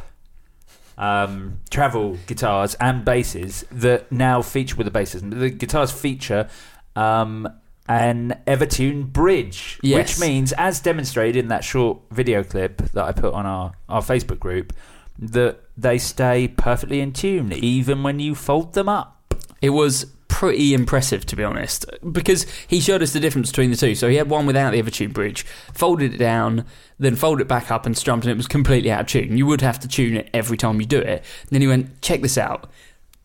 [0.98, 5.22] um, travel guitars and basses that now feature with the basses.
[5.22, 6.48] The guitars feature
[6.94, 7.48] um,
[7.88, 10.18] an Evertune bridge, Yes.
[10.18, 14.02] which means, as demonstrated in that short video clip that I put on our, our
[14.02, 14.72] Facebook group,
[15.18, 19.34] that they stay perfectly in tune even when you fold them up.
[19.62, 23.76] It was pretty impressive, to be honest, because he showed us the difference between the
[23.76, 23.94] two.
[23.94, 26.66] So he had one without the Evertune bridge, folded it down,
[26.98, 29.38] then folded it back up and strummed, and it was completely out of tune.
[29.38, 31.24] You would have to tune it every time you do it.
[31.50, 32.70] then he went, check this out.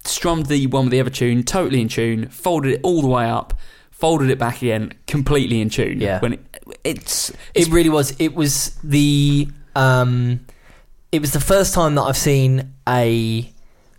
[0.06, 3.54] Strummed the one with the Evertune, totally in tune, folded it all the way up,
[4.02, 6.02] folded it back again, completely in tune.
[6.02, 6.20] Yeah.
[6.20, 6.40] When it,
[6.84, 8.14] it's, It really was.
[8.20, 10.46] It was the um,
[11.12, 13.50] it was the first time that I've seen a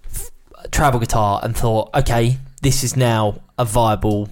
[0.04, 0.30] f-
[0.70, 4.28] travel guitar and thought, okay, this is now a viable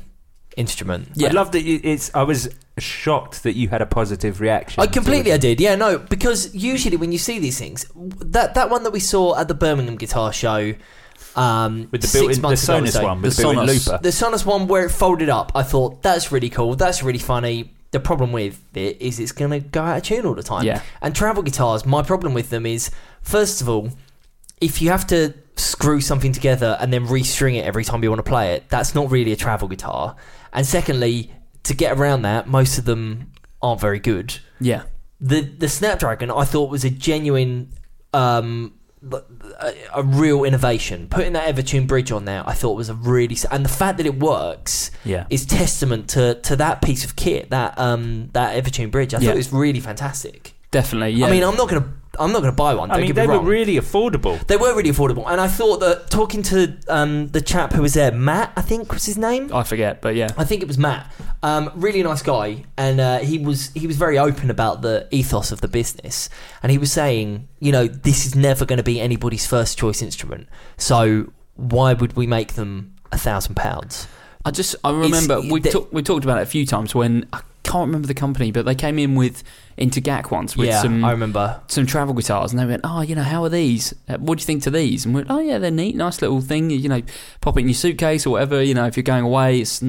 [0.57, 1.11] instrument.
[1.15, 1.29] Yeah.
[1.29, 2.11] I love that you, it's.
[2.15, 4.83] I was shocked that you had a positive reaction.
[4.83, 5.61] I completely I did.
[5.61, 9.39] Yeah, no, because usually when you see these things, that that one that we saw
[9.39, 10.75] at the Birmingham Guitar Show,
[11.37, 13.87] um, with the built-in, the months ago or Sonus one, with The the built-in Sonos.
[13.87, 14.03] looper.
[14.03, 16.75] the Sonus one where it folded up, I thought that's really cool.
[16.77, 17.73] That's really funny.
[17.93, 20.65] The problem with it is it's going to go out of tune all the time.
[20.65, 20.83] Yeah.
[21.03, 22.91] And travel guitars, my problem with them is,
[23.23, 23.91] first of all,
[24.61, 28.21] if you have to screw something together and then restring it every time you want
[28.25, 30.15] to play it, that's not really a travel guitar.
[30.53, 31.33] And secondly,
[31.65, 34.39] to get around that, most of them aren't very good.
[34.61, 34.83] yeah.
[35.23, 37.73] The the Snapdragon I thought was a genuine
[38.15, 41.09] um a, a real innovation.
[41.11, 44.07] Putting that Evertune bridge on there, I thought was a really and the fact that
[44.07, 45.27] it works Yeah.
[45.31, 49.15] is testament to, to that piece of kit, that um that Evertune bridge.
[49.15, 49.29] I Yeah.
[49.29, 50.55] thought it was really fantastic.
[50.71, 51.27] Definitely, yeah.
[51.27, 52.91] I mean, I'm not gonna I'm not gonna buy one.
[52.91, 54.47] I mean, they me were really affordable.
[54.47, 57.95] they were really affordable, and I thought that talking to um the chap who was
[57.95, 59.51] there, Matt, I think was his name.
[59.53, 60.31] I forget, but yeah.
[60.37, 61.11] I think it was Matt.
[61.43, 65.51] Um, really nice guy, and uh, he was he was very open about the ethos
[65.53, 66.29] of the business,
[66.63, 70.03] and he was saying, you know, this is never going to be anybody's first choice
[70.03, 74.07] instrument, so why would we make them a thousand pounds?
[74.45, 76.95] I just I remember It's- we the- talked we talked about it a few times
[76.95, 79.43] when I can't remember the company, but they came in with
[79.77, 81.61] into GAK once with Yeah, some I remember.
[81.69, 83.95] some travel guitars, and they went, "Oh, you know, how are these?
[84.09, 86.21] Uh, What do you think to these?" And we went, "Oh, yeah, they're neat, nice
[86.21, 86.71] little thing.
[86.71, 87.03] You know,
[87.41, 88.63] pop it in your suitcase or whatever.
[88.63, 89.83] You know, if you're going away, it's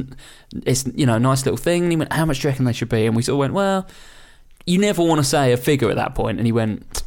[0.66, 2.66] it's you know, a nice little thing." And he went, "How much do you reckon
[2.66, 3.88] they should be?" And we sort of went, "Well,
[4.66, 7.04] you never want to say a figure at that point." And he went,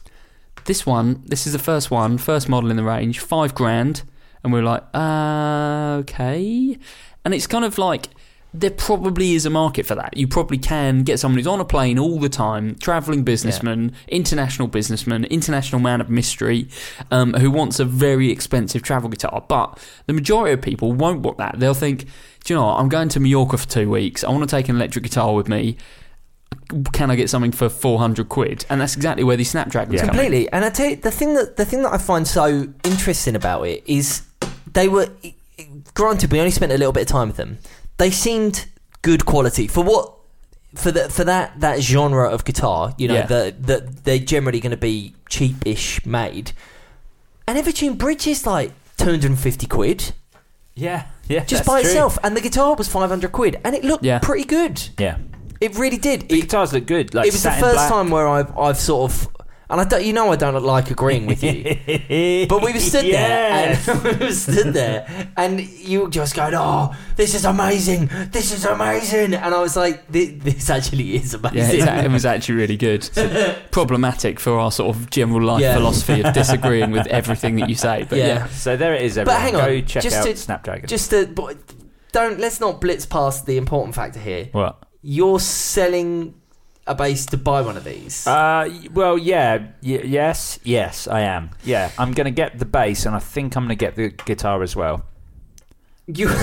[0.66, 4.02] "This one, this is the first one, first model in the range, five grand."
[4.42, 6.76] And we were like, uh, "Okay,"
[7.24, 8.08] and it's kind of like
[8.56, 10.16] there probably is a market for that.
[10.16, 14.68] You probably can get someone who's on a plane all the time, traveling businessman, international
[14.68, 16.68] businessman, international man of mystery,
[17.10, 19.44] um, who wants a very expensive travel guitar.
[19.48, 21.58] But the majority of people won't want that.
[21.58, 22.04] They'll think,
[22.44, 22.78] do you know what?
[22.78, 24.22] I'm going to Mallorca for two weeks.
[24.22, 25.76] I want to take an electric guitar with me.
[26.92, 28.66] Can I get something for 400 quid?
[28.70, 30.00] And that's exactly where these Snapdragons Yeah.
[30.06, 30.14] come in.
[30.14, 30.52] Completely.
[30.52, 33.66] And I tell you, the thing that the thing that I find so interesting about
[33.66, 34.22] it is
[34.72, 35.08] they were
[35.94, 37.58] granted we only spent a little bit of time with them.
[37.98, 38.66] They seemed
[39.02, 40.12] good quality for what
[40.74, 42.94] for the for that that genre of guitar.
[42.98, 43.26] You know Yeah.
[43.26, 46.52] that that they're generally going to be cheapish made.
[47.46, 50.12] And Evertune Bridge is like two hundred and fifty quid
[50.74, 51.44] Yeah, yeah.
[51.44, 51.90] just by true.
[51.90, 54.18] itself, and the guitar was five hundred quid, and it looked Yeah.
[54.18, 54.80] pretty good.
[54.98, 55.18] Yeah,
[55.60, 56.28] It really did.
[56.28, 57.14] the It, guitars look good.
[57.14, 57.90] Like it was the first black.
[57.90, 59.28] time where I've I've sort of
[59.70, 61.76] and I don't you know I don't like agreeing with you.
[62.48, 63.86] But we were stood Yes.
[63.86, 68.10] there, and we were stood there, and you were just going, "Oh, this is amazing!
[68.30, 72.10] This is amazing!" And I was like, "This, this actually is Yeah, amazing." it's- it
[72.10, 73.08] was actually really good.
[73.70, 75.74] Problematic for our sort of general life Yeah.
[75.76, 78.06] philosophy of disagreeing with everything that you say.
[78.08, 78.26] But Yeah.
[78.26, 79.14] yeah, So there it is.
[79.16, 80.88] But hang on, go check just out to- Snapdragon.
[80.88, 81.56] Just to, but
[82.12, 84.48] don't let's not blitz past the important factor here.
[84.52, 84.82] What?
[85.02, 86.34] You're selling
[86.86, 88.26] a bass to buy one of these.
[88.26, 91.50] Uh, well, yeah, y- yes, yes, I am.
[91.64, 94.74] Yeah, I'm gonna get the bass, and I think I'm gonna get the guitar as
[94.76, 95.04] well.
[96.06, 96.28] you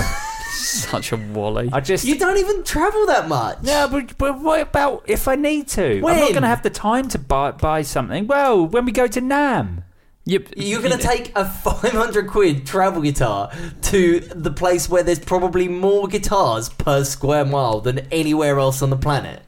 [0.54, 1.70] Such a wally.
[1.72, 3.62] I just you don't even travel that much.
[3.62, 5.96] No, but, but what about if I need to?
[5.96, 6.16] I'm When?
[6.18, 8.26] not going to have the time to buy buy something.
[8.26, 9.82] Well, when we go to NAMM.
[10.24, 10.48] Yep.
[10.56, 13.50] You're gonna take a 500 quid travel guitar
[13.82, 18.90] to the place where there's probably more guitars per square mile than anywhere else on
[18.90, 19.42] the planet.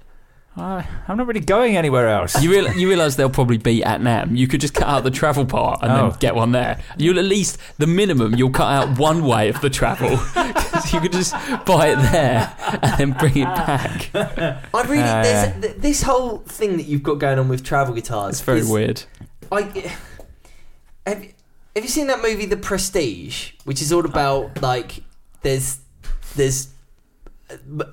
[0.57, 2.41] I, I'm not really going anywhere else.
[2.41, 4.37] You, real, you realise they'll probably be at NAMM.
[4.37, 6.11] You could just cut out the travel part and Oh.
[6.11, 6.81] then get one there.
[6.97, 10.11] You'll at least, the minimum, you'll cut out one way of the travel.
[10.93, 11.33] you could just
[11.67, 14.11] buy it there and then bring it back.
[14.15, 18.35] I really, there's th- this whole thing that you've got going on with travel guitars.
[18.35, 19.03] It's very is- weird.
[19.51, 19.63] I
[21.07, 21.25] have.
[21.25, 21.31] you-
[21.75, 25.03] Have you seen that movie, The Prestige, which is all about like
[25.43, 25.79] there's
[26.37, 26.71] there's uh,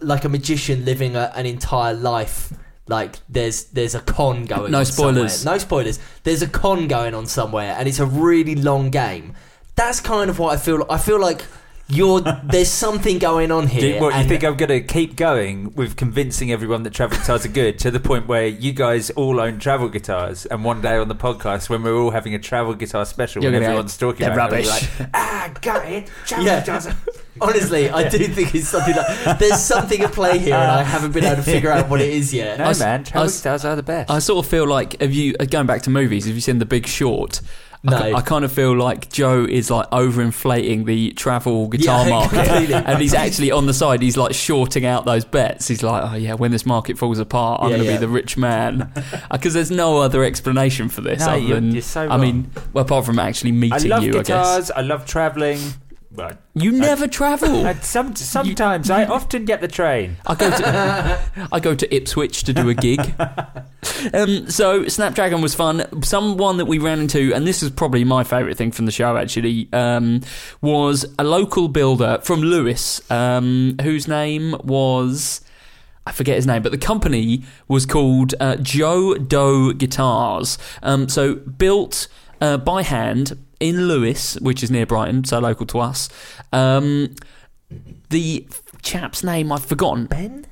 [0.01, 2.53] like a magician living a, an entire life.
[2.87, 4.71] Like there's there's a con going.
[4.71, 5.33] No on spoilers.
[5.33, 5.55] somewhere.
[5.55, 5.99] No spoilers.
[6.23, 9.33] There's a con going on somewhere, and it's a really long game.
[9.75, 10.85] That's kind of what I feel.
[10.89, 11.43] I feel like
[11.91, 13.93] you're there's something going on here.
[13.95, 17.45] Do, what, you think I'm going to keep going with convincing everyone that travel guitars
[17.45, 20.97] are good to the point where you guys all own travel guitars, and one day
[20.97, 24.25] on the podcast when we're all having a travel guitar special, You're when everyone's talking
[24.25, 26.09] "They're about it, rubbish." we'll like, ah, got it.
[26.25, 26.59] Travel Yeah.
[26.61, 26.95] guitars are
[27.39, 31.11] Honestly, I do think it's something like there's something at play here, and I haven't
[31.13, 32.59] been able to figure out what it is yet.
[32.59, 34.11] No, I s- man, I travel s- guitars are the best.
[34.11, 36.59] I sort of feel like, have you, uh, going back to movies, have you seen
[36.59, 37.41] The Big Short?
[37.83, 37.97] No.
[37.97, 42.45] I, I kind of feel like Joe is like overinflating the travel guitar Yeah, market,
[42.45, 42.73] completely.
[42.75, 44.03] and he's actually on the side.
[44.03, 45.67] He's like shorting out those bets.
[45.67, 47.97] He's like, "Oh yeah, when this market falls apart, I'm Yeah, going to yeah.
[47.97, 51.21] be the rich man," uh, because there's no other explanation for this.
[51.21, 52.21] No, other you're- than, you're so I wrong.
[52.21, 54.71] mean, well, apart from actually I meeting love you, I guess guitars.
[54.71, 55.59] I, love traveling.
[56.13, 57.65] But you never travel.
[57.65, 60.17] I, some, sometimes I often get the train.
[60.25, 62.99] I go to I go to Ipswich to do a gig.
[64.13, 66.03] Um, so Snapdragon was fun.
[66.03, 69.15] Someone that we ran into, and this is probably my favourite thing from the show
[69.15, 70.21] actually, um,
[70.61, 75.41] was a local builder from Lewes, um, whose name was.
[76.05, 80.57] I forget his name, but the company was called uh, Joe Doe Guitars.
[80.83, 82.07] Um, so built
[82.41, 86.09] uh, by hand in Lewes, which is near Brighton, so local to us.
[86.51, 87.15] Um,
[88.09, 88.47] the
[88.81, 90.05] chap's name I've forgotten.
[90.05, 90.45] Ben?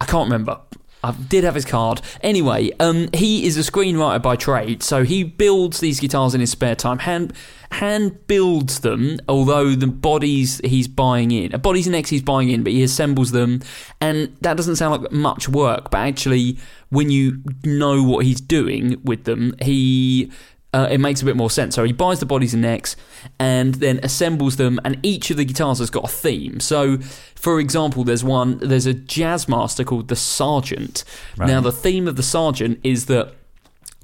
[0.00, 0.60] I can't remember.
[1.02, 2.02] I did have his card.
[2.22, 6.50] Anyway, um, he is a screenwriter by trade, so he builds these guitars in his
[6.50, 6.98] spare time.
[6.98, 7.32] Hand
[7.72, 12.50] hand builds them, although the bodies he's buying in, uh, bodies and necks he's buying
[12.50, 13.60] in, but he assembles them,
[14.00, 15.90] and that doesn't sound like much work.
[15.90, 16.58] But actually,
[16.90, 20.30] when you know what he's doing with them, he
[20.72, 21.74] uh, it makes a bit more sense.
[21.74, 22.96] So he buys the bodies and necks
[23.38, 26.60] and then assembles them, and each of the guitars has got a theme.
[26.60, 26.98] So,
[27.34, 31.04] for example, there's one, there's a jazz master called the Sergeant.
[31.36, 33.34] Now, the theme of the Sergeant is that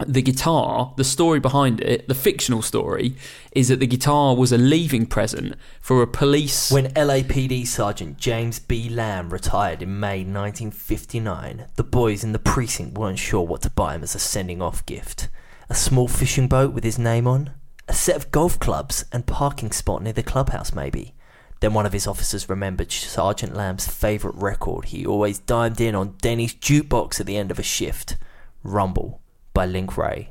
[0.04, 3.16] the guitar, the story behind it, the fictional story,
[3.52, 6.70] is that the guitar was a leaving present for a police.
[6.70, 8.90] When LAPD Sergeant James B.
[8.90, 13.94] Lamb retired in May 1959, the boys in the precinct weren't sure what to buy
[13.94, 15.28] him as a sending off gift.
[15.68, 17.50] A small fishing boat with his name on?
[17.88, 21.12] A set of golf clubs and parking spot near the clubhouse, maybe?
[21.58, 26.16] Then one of his officers remembered Sergeant Lamb's favourite record he always dimed in on
[26.22, 28.16] Denny's jukebox at the end of a shift
[28.62, 29.20] Rumble
[29.54, 30.30] by Link Wray.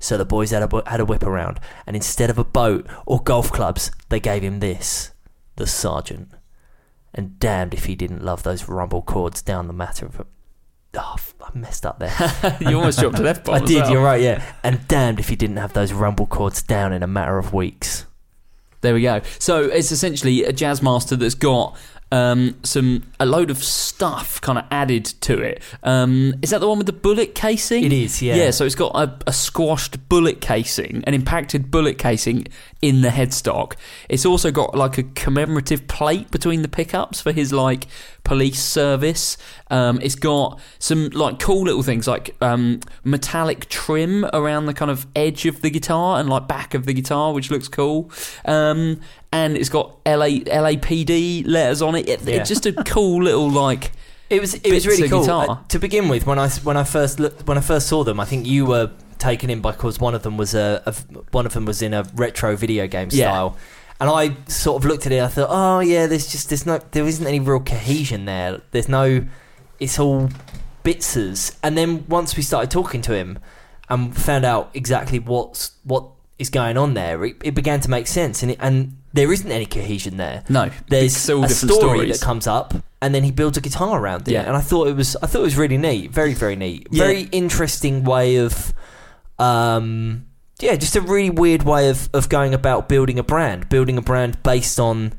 [0.00, 3.22] So the boys had a, had a whip around, and instead of a boat or
[3.22, 5.12] golf clubs, they gave him this
[5.56, 6.32] the sergeant.
[7.14, 10.26] And damned if he didn't love those rumble chords down the matter of.
[10.96, 12.56] Oh, I messed up there.
[12.60, 13.54] you almost dropped F bomb.
[13.62, 14.42] I did, you're right, yeah.
[14.62, 18.06] And damned if he didn't have those rumble chords down in a matter of weeks.
[18.80, 19.22] There we go.
[19.38, 21.76] So it's essentially a jazz master that's got
[22.14, 25.62] um, some a load of stuff kind of added to it.
[25.82, 27.82] Um, is that the one with the bullet casing?
[27.82, 28.36] It is, yeah.
[28.36, 28.50] Yeah.
[28.52, 32.46] So it's got a, a squashed bullet casing, an impacted bullet casing
[32.80, 33.74] in the headstock.
[34.08, 37.86] It's also got like a commemorative plate between the pickups for his like
[38.24, 39.36] police service.
[39.70, 44.90] Um, it's got some like cool little things like um, metallic trim around the kind
[44.90, 48.10] of edge of the guitar and like back of the guitar, which looks cool.
[48.44, 49.00] Um,
[49.32, 52.08] and it's got LA LAPD letters on it.
[52.08, 52.36] it Yeah.
[52.36, 53.92] It's just a cool little like.
[54.30, 55.20] It was it was really cool.
[55.20, 55.46] guitar.
[55.48, 58.18] Uh, to begin with, when I when I first looked when I first saw them,
[58.18, 60.92] I think you were taken in because one of them was a, a
[61.30, 63.30] one of them was in a retro video game Yeah.
[63.30, 63.56] style.
[64.00, 65.22] And I sort of looked at it.
[65.22, 68.60] I thought, oh yeah, there's just there's no there isn't any real cohesion there.
[68.72, 69.24] There's no,
[69.78, 70.28] it's all
[70.84, 71.56] bitsers.
[71.62, 73.38] And then once we started talking to him,
[73.88, 78.06] and found out exactly what's what is going on there, it, it began to make
[78.06, 78.42] sense.
[78.42, 80.42] And it, and there isn't any cohesion there.
[80.48, 82.18] No, There's it's all a different story stories.
[82.20, 84.32] that comes up, and then he builds a guitar around it.
[84.32, 84.42] Yeah.
[84.42, 87.04] And I thought it was, I thought it was really neat, very, very neat, Yeah.
[87.04, 88.74] very interesting way of,
[89.38, 90.26] um,
[90.60, 94.02] yeah, just a really weird way of of going about building a brand, building a
[94.02, 95.12] brand based on,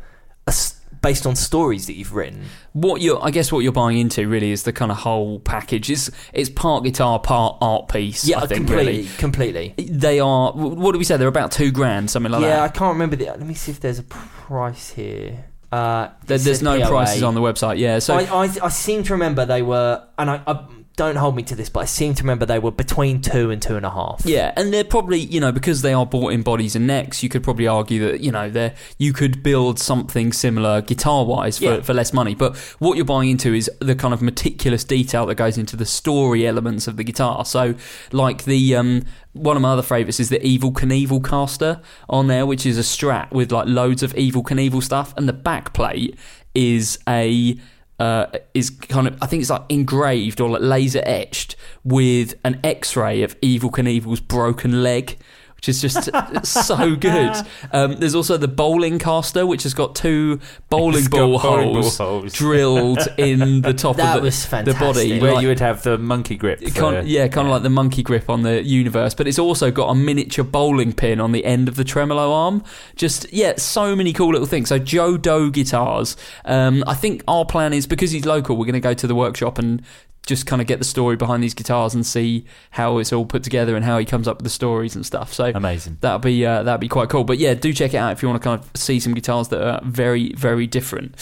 [0.48, 0.54] a
[1.02, 2.46] based on stories that you've written.
[2.74, 5.92] what you're I guess what you're buying into really is the kind of whole package.
[5.92, 8.26] It's it's part guitar, part art piece.
[8.28, 9.10] Yeah, I think completely, really.
[9.18, 9.74] completely.
[9.78, 10.52] They are.
[10.54, 11.18] What do we say?
[11.18, 12.48] They're about two grand, something like that.
[12.48, 13.26] yeah, I can't remember the.
[13.26, 15.46] Let me see if there's a price here.
[15.72, 16.88] Uh, There, there's no POA.
[16.88, 17.80] prices on the website.
[17.80, 20.66] Yeah, so I, I, I seem to remember they were, and I, I
[20.96, 23.62] don't hold me to this, but I seem to remember they were between two and
[23.62, 24.22] two and a half.
[24.26, 27.22] Yeah, and they're probably you know because they are bought in bodies and necks.
[27.24, 31.58] You could probably argue that you know they're you could build something similar guitar wise
[31.58, 31.82] for, Yeah.
[31.82, 32.36] for less money.
[32.36, 35.86] But what you're buying into is the kind of meticulous detail that goes into the
[35.86, 37.46] story elements of the guitar.
[37.46, 37.76] So
[38.12, 39.04] like the um,
[39.34, 42.82] one of my other favourites is the Evel Knievel caster on there, which is a
[42.82, 46.18] Strat with like loads of Evel Knievel stuff, and the back plate
[46.54, 47.58] is a
[48.00, 52.60] uh, is kind of I think it's like engraved or like laser etched with an
[52.64, 55.18] X-ray of Evel Knievel's broken leg.
[55.66, 56.12] Which is just
[56.46, 57.36] so good.
[57.72, 61.72] Um, there's also the bowling caster, which has got two bowling It's got ball bowling
[61.74, 62.34] ball holes, holes.
[62.34, 65.20] drilled in the top That of the, was the body.
[65.20, 66.62] Where like- you would have the monkey grip.
[66.62, 69.40] it for- kind yeah, kind of like the monkey grip on the universe, but it's
[69.40, 72.64] also got a miniature bowling pin on the end of the tremolo arm.
[72.96, 74.70] Just yeah, so many cool little things.
[74.70, 76.16] So Joe Doe guitars.
[76.46, 79.16] Um, I think our plan is because he's local, we're going to go to the
[79.16, 79.82] workshop and
[80.26, 83.44] just kind of get the story behind these guitars and see how it's all put
[83.44, 85.34] together and how he comes up with the stories and stuff.
[85.34, 85.98] So Amazing.
[86.02, 87.24] that'd be uh, that'd be quite cool.
[87.24, 89.50] But yeah, do check it out if you want to kind of see some guitars
[89.50, 91.16] that are very very different.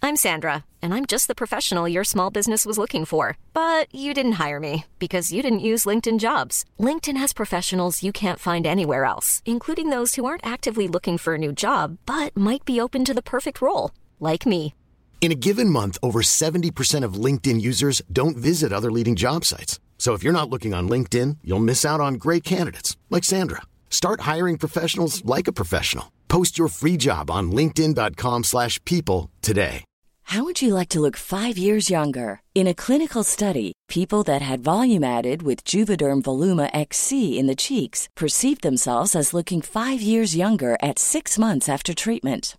[0.00, 3.36] I'm Sandra, and I'm just the professional your small business was looking for.
[3.52, 6.64] But you didn't hire me because you didn't use LinkedIn jobs.
[6.78, 11.34] LinkedIn has professionals you can't find anywhere else, including those who aren't actively looking for
[11.34, 14.72] a new job but might be open to the perfect role, like me.
[15.20, 19.78] In a given month, over 70% of LinkedIn users don't visit other leading job sites.
[19.98, 23.62] So if you're not looking on LinkedIn, you'll miss out on great candidates like Sandra.
[23.90, 26.12] Start hiring professionals like a professional.
[26.28, 29.84] Post your free job on linkedin.com/people today.
[30.28, 32.42] How would you like to look five years younger?
[32.54, 37.56] In a clinical study, people that had volume added with Juvederm Voluma XC in the
[37.56, 42.58] cheeks perceived themselves as looking five years younger at six months after treatment.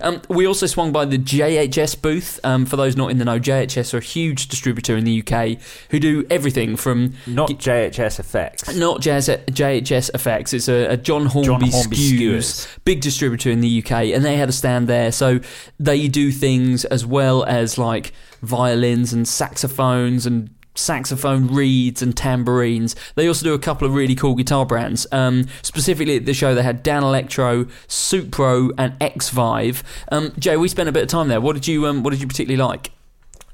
[0.00, 2.40] Um, we also swung by the JHS booth.
[2.44, 5.58] Um, for those not in the know, JHS are a huge distributor in the UK
[5.90, 8.74] who do everything from Not JHS effects.
[8.76, 10.52] not jazz, JHS effects.
[10.52, 12.78] It's a, a John Hornby, John Hornby Skewes, Skewers.
[12.84, 15.12] big distributor in the UK, and they had a stand there.
[15.12, 15.40] So
[15.78, 22.96] they do things as well as like violins and saxophones and saxophone reeds and tambourines.
[23.14, 25.06] They also do a couple of really cool guitar brands.
[25.12, 29.82] Um, specifically at the show, they had Danelectro, Supro, and Xvive.
[30.10, 31.40] Um, Jay, we spent a bit of time there.
[31.40, 32.90] What did you um, What did you particularly like?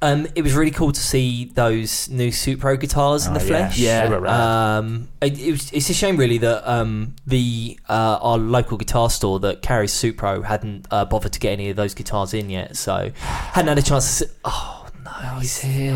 [0.00, 3.48] Um, it was really cool to see those new Supro guitars in Oh, the yeah.
[3.48, 3.78] flesh.
[3.80, 4.06] Yeah.
[4.08, 4.26] They.
[4.28, 9.10] Um, it, it was, it's a shame really that um, the uh, our local guitar
[9.10, 12.76] store that carries Supro hadn't uh, bothered to get any of those guitars in yet.
[12.76, 14.26] So hadn't had a chance to.
[14.26, 15.94] See, oh no, he's here.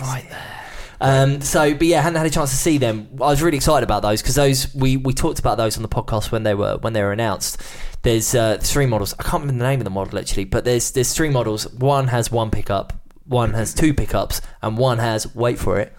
[0.00, 0.61] right there.
[1.02, 3.08] Um, so, but yeah, I hadn't had a chance to see them.
[3.14, 5.88] I was really excited about those because those we, we talked about those on the
[5.88, 7.60] podcast when they were when they were announced.
[8.02, 9.12] There's uh, three models.
[9.18, 11.68] I can't remember the name of the model actually, but there's there's three models.
[11.72, 12.92] One has one pickup,
[13.26, 15.92] one has two pickups, and one has wait for it,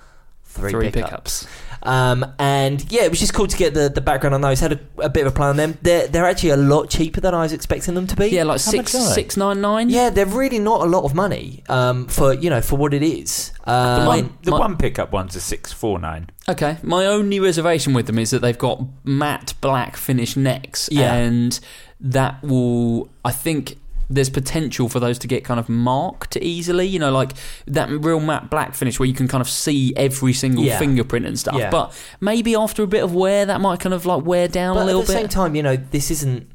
[0.46, 1.48] three, Three pickups.
[1.84, 4.60] Um, and yeah, it was just cool to get the, the background on those.
[4.62, 5.78] Had a, a bit of a plan on them.
[5.82, 8.28] They're they're actually a lot cheaper than I was expecting them to be.
[8.30, 9.14] Yeah, like How six much are they?
[9.16, 9.90] six nine nine.
[9.90, 13.04] Yeah, they're really not a lot of money um, for you know for what it
[13.04, 13.52] is.
[13.66, 16.30] Um, my- the my- one pickup one's a six four nine.
[16.50, 21.14] Okay, my only reservation with them is that they've got matte black finish necks, Yeah.
[21.14, 21.60] and
[22.02, 23.78] that will, I think,
[24.14, 26.86] there's potential for those to get kind of marked easily.
[26.88, 27.34] You know, like
[27.68, 30.80] that real matte black finish where you can kind of see every single Yeah.
[30.80, 31.56] fingerprint and stuff.
[31.56, 31.70] Yeah.
[31.70, 34.84] But maybe after a bit of wear, that might kind of like wear down but
[34.84, 35.10] a little bit.
[35.10, 35.32] at the same bit.
[35.32, 36.48] time, you know, this isn't.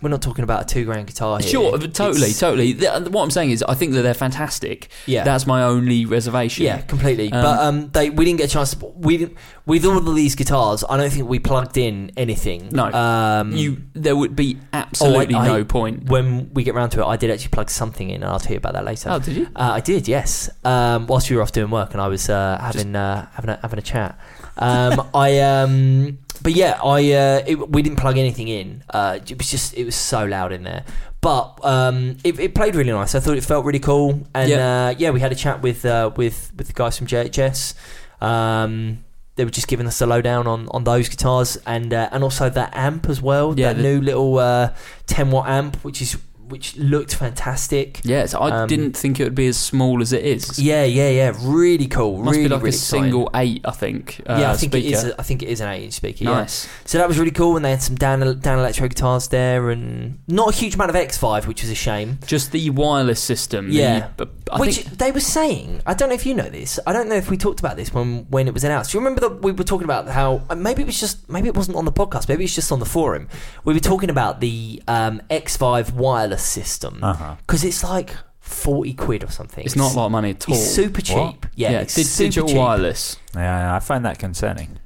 [0.00, 1.48] We're not talking about a two grand guitar here.
[1.48, 2.72] Sure, totally, It's- totally.
[2.72, 4.88] The- What I'm saying is, I think that they're fantastic.
[5.06, 5.24] Yeah.
[5.24, 6.64] that's my only reservation.
[6.66, 7.32] Yeah, completely.
[7.32, 8.74] Um, but um, they we didn't get a chance.
[8.74, 9.36] To, we didn't,
[9.66, 10.84] with all of these guitars.
[10.88, 12.68] I don't think we plugged in anything.
[12.72, 12.84] No.
[12.92, 16.04] um, you there would be absolutely Oh, I- I- no point.
[16.08, 18.52] When we get round to it, I did actually plug something in, and I'll tell
[18.52, 19.10] you about that later.
[19.10, 19.44] Oh, did you?
[19.56, 20.48] Uh, I did, yes.
[20.64, 23.58] Um, whilst you were off doing work, and I was uh, having uh, having a,
[23.62, 24.18] having a chat.
[24.58, 28.82] Um, I um, but yeah, I uh, it, we didn't plug anything in.
[28.90, 30.84] Uh, it was just it was so loud in there.
[31.20, 33.14] But um, it, it played really nice.
[33.16, 34.86] I thought it felt really cool, and Yeah.
[34.86, 37.74] uh, yeah, we had a chat with uh, with with the guys from JHS.
[38.20, 39.04] Um,
[39.36, 42.50] they were just giving us a lowdown on, on those guitars and uh, and also
[42.50, 43.58] that amp as well.
[43.58, 44.74] Yeah, that the- new little uh,
[45.06, 46.16] ten watt amp, which is
[46.48, 48.00] which looked fantastic.
[48.04, 50.58] Yes, I Um, didn't think it would be as small as it is.
[50.58, 51.32] Yeah, yeah, yeah.
[51.40, 52.18] Really cool.
[52.18, 54.20] Must really, be like really a single eight, I think.
[54.26, 54.86] Uh, yeah, I think speaker.
[54.88, 55.04] it is.
[55.04, 56.24] A, I think it is an eight-inch speaker.
[56.24, 56.30] Yeah.
[56.30, 56.68] Nice.
[56.84, 60.54] So that was really cool, and they had some Dan Danelectro guitars there, and not
[60.54, 62.18] a huge amount of Xvive, which was a shame.
[62.26, 63.68] Just the wireless system.
[63.70, 64.08] Yeah.
[64.16, 64.28] but
[64.58, 65.82] which think they were saying.
[65.86, 66.78] I don't know if you know this.
[66.86, 68.92] I don't know if we talked about this when when it was announced.
[68.92, 71.48] Do you remember that we were talking about how uh, maybe it was just maybe
[71.48, 72.28] it wasn't on the podcast.
[72.28, 73.28] Maybe it's just on the forum.
[73.64, 77.36] We were talking about the um, Xvive wireless system Uh-huh.
[77.46, 79.64] because it's like forty quid or something.
[79.64, 80.54] it's not a lot of money at all.
[80.54, 81.16] It's super cheap.
[81.16, 81.36] What?
[81.54, 82.56] Yeah, yeah, it's di- super digital cheap.
[82.58, 83.16] wireless.
[83.34, 84.78] Yeah, I find that concerning.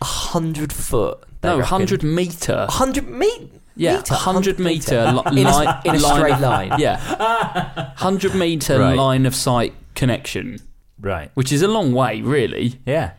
[0.00, 1.22] A hundred foot.
[1.42, 1.68] they No, reckon.
[1.68, 2.66] hundred meter.
[2.68, 3.46] A hundred meter.
[3.76, 6.72] Yeah, meter, hundred meter li- in, a, line in a line- straight line.
[6.78, 6.96] Yeah,
[7.96, 8.96] hundred meter Right.
[8.96, 10.58] line of sight connection,
[11.00, 11.30] Right.
[11.34, 12.80] which is a long way, really.
[12.86, 13.12] Yeah.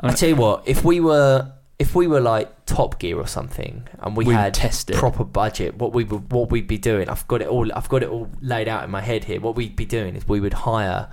[0.00, 3.86] I tell you what, if we were if we were like Top Gear or something,
[3.98, 7.26] and we We'd had test proper budget, what we would what we'd be doing, I've
[7.28, 9.40] got it all I've got it all laid out in my head here.
[9.40, 11.08] What we'd be doing is we would hire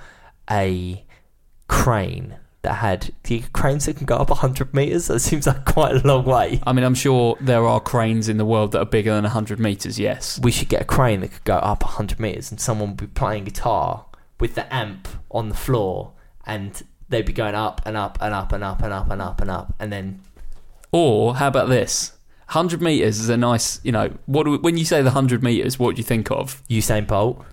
[0.49, 1.03] a
[1.68, 5.07] crane that had the cranes that can go up hundred meters.
[5.07, 6.61] That seems like quite a long way.
[6.66, 9.59] I mean, I'm sure there are cranes in the world that are bigger than hundred
[9.59, 9.99] meters.
[9.99, 10.39] Yes.
[10.41, 13.07] We should get a crane that could go up hundred meters, and someone would be
[13.07, 14.05] playing guitar
[14.39, 16.14] with the amp on the floor,
[16.45, 19.41] and they'd be going up and up and up and up and up and up
[19.41, 20.22] and up, and then
[20.94, 22.14] Or how about this?
[22.48, 24.12] Hundred meters is a nice, you know.
[24.28, 26.62] What do we, when you say the hundred meters, what do you think of?
[26.70, 27.44] Usain Bolt.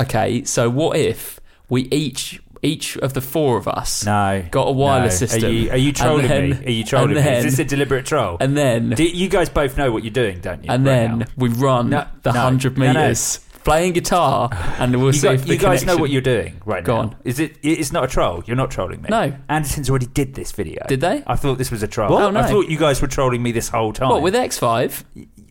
[0.00, 4.44] Okay, so what if we each, each of the four of us, No.
[4.50, 5.26] got a wireless no.
[5.26, 5.50] system?
[5.50, 6.66] Are you, are you trolling then- me?
[6.66, 7.32] Are you trolling and me?
[7.32, 8.36] Is this a deliberate troll?
[8.40, 10.70] And then, Do, you guys both know what you're doing, don't you?
[10.70, 11.26] and right then now?
[11.36, 14.48] we run No, the hundred meters, playing guitar,
[14.78, 16.94] and we'll you, see guys, if the you guys know what you're doing right Go
[16.94, 17.00] now.
[17.00, 17.16] on.
[17.24, 17.58] Is it?
[17.62, 18.42] It's not a troll.
[18.46, 19.08] You're not trolling me.
[19.10, 19.36] No.
[19.50, 20.84] Andertons already did this video.
[20.88, 21.22] Did they?
[21.26, 22.10] I thought this was a troll.
[22.10, 22.22] What?
[22.22, 22.40] Oh, no.
[22.40, 24.08] I thought you guys were trolling me this whole time.
[24.08, 25.04] What with Xvive?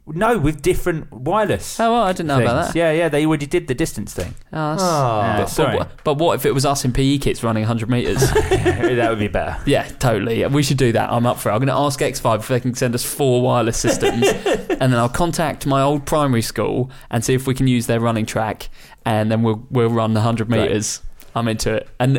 [0.08, 1.80] No, with different wireless.
[1.80, 2.76] Oh, well, I didn't know about that.
[2.76, 3.10] Yeah, yeah.
[3.10, 4.36] They already did the distance thing.
[4.54, 5.20] Oh, that's- Oh.
[5.22, 5.78] Yeah, but, sorry.
[5.80, 8.20] but, but what if it was us in PE kits running 100 metres?
[8.34, 9.58] that would be better.
[9.66, 10.46] yeah, totally.
[10.46, 11.12] We should do that.
[11.12, 11.54] I'm up for it.
[11.54, 14.28] I'm going to ask Xvive if they can send us four wireless systems.
[14.70, 18.00] and then I'll contact my old primary school and see if we can use their
[18.00, 18.70] running track.
[19.06, 20.62] And then we'll, we'll run the 100 Right.
[20.70, 21.02] metres.
[21.34, 21.88] I'm into it.
[22.00, 22.18] And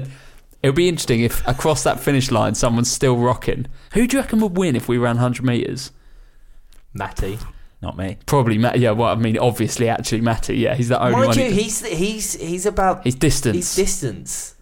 [0.61, 3.66] it would be interesting if across that finish line someone's still rocking.
[3.93, 5.93] Who do you reckon would win if we ran 100 metres?
[6.93, 7.39] Matty.
[7.83, 8.16] Not me.
[8.27, 8.79] Probably Matt.
[8.79, 10.57] Yeah, well, I mean, obviously, actually, Matty.
[10.57, 11.39] Yeah, he's the only Mind one.
[11.39, 13.55] you, who he's he's he's about he's distance.
[13.55, 14.55] he's distance.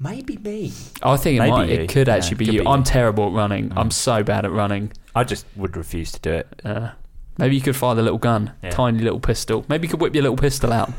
[0.00, 0.72] Maybe me.
[1.02, 1.68] I think it Maybe might.
[1.68, 1.74] you.
[1.76, 2.60] It could Yeah, actually be could you.
[2.62, 2.84] be I'm you.
[2.84, 3.68] terrible at running.
[3.70, 3.78] Mm.
[3.78, 4.92] I'm so bad at running.
[5.14, 6.48] I just would refuse to do it.
[6.64, 6.90] Uh,
[7.38, 8.70] maybe you could fire the little gun, Yeah.
[8.70, 9.64] tiny little pistol.
[9.68, 10.90] Maybe you could whip your little pistol out.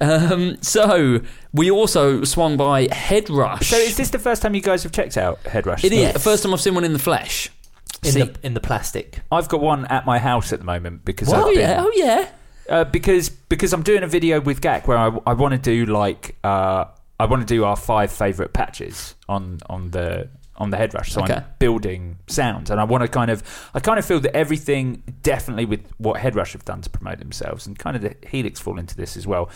[0.00, 1.20] um, so
[1.52, 3.70] we also swung by Head Rush.
[3.70, 5.84] So is this the first time you guys have checked out Head Rush?
[5.84, 6.12] It is Yes.
[6.14, 7.48] the first time I've seen one in the flesh.
[8.02, 9.20] In See- the in the plastic.
[9.30, 11.92] I've got one at my house at the moment because oh I've been, yeah, oh
[11.94, 12.28] yeah.
[12.68, 15.86] uh, because because I'm doing a video with GAK where I, I want to do
[15.86, 16.86] like uh,
[17.20, 21.12] I want to do our five favorite patches on on the on the head rush.
[21.12, 21.34] So Okay.
[21.34, 23.42] I'm building sounds, and I want to kind of
[23.72, 27.20] I kind of feel that everything definitely with what Head Rush have done to promote
[27.20, 29.48] themselves, and kind of the Helix fall into this as well.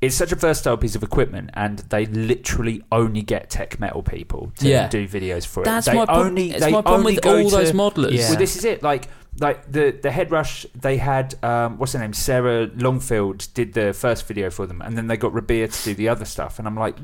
[0.00, 4.50] It's such a versatile piece of equipment, and they literally only get tech metal people
[4.58, 4.88] to Yeah.
[4.88, 5.64] do videos for it.
[5.66, 8.12] That's they my only, it's they my problem only with all to- those modelers.
[8.12, 8.30] Yeah.
[8.30, 8.82] well, this is it.
[8.82, 10.64] Like, like the the head rush.
[10.74, 12.14] They had um, what's her name?
[12.14, 15.94] Sarah Longfield did the first video for them, and then they got Rabea to do
[15.94, 16.58] the other stuff.
[16.58, 16.96] And I'm like,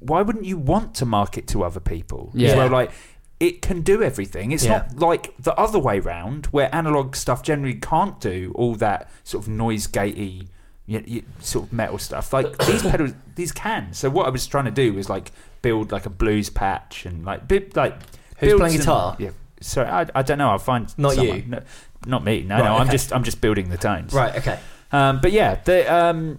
[0.00, 2.50] why wouldn't you want to market to other people Yeah.
[2.50, 2.68] as well?
[2.68, 2.90] Like
[3.38, 4.50] it can do everything.
[4.50, 4.78] It's Yeah.
[4.78, 9.44] not like the other way round where analog stuff generally can't do all that sort
[9.44, 10.48] of noise gatey.
[10.88, 14.46] You, you, sort of metal stuff like these pedals these can so what i was
[14.46, 17.94] trying to do was like build like a blues patch and like bi- like
[18.38, 19.16] Who's build playing some- guitar?
[19.18, 19.30] yeah
[19.60, 21.36] sorry I, I don't know i'll find Not someone.
[21.38, 21.44] you?
[21.48, 21.60] no,
[22.06, 22.92] not me no Right, no i'm okay.
[22.92, 24.36] just i'm just building the tones Right.
[24.36, 24.60] Okay.
[24.92, 26.38] um, but yeah, they, um,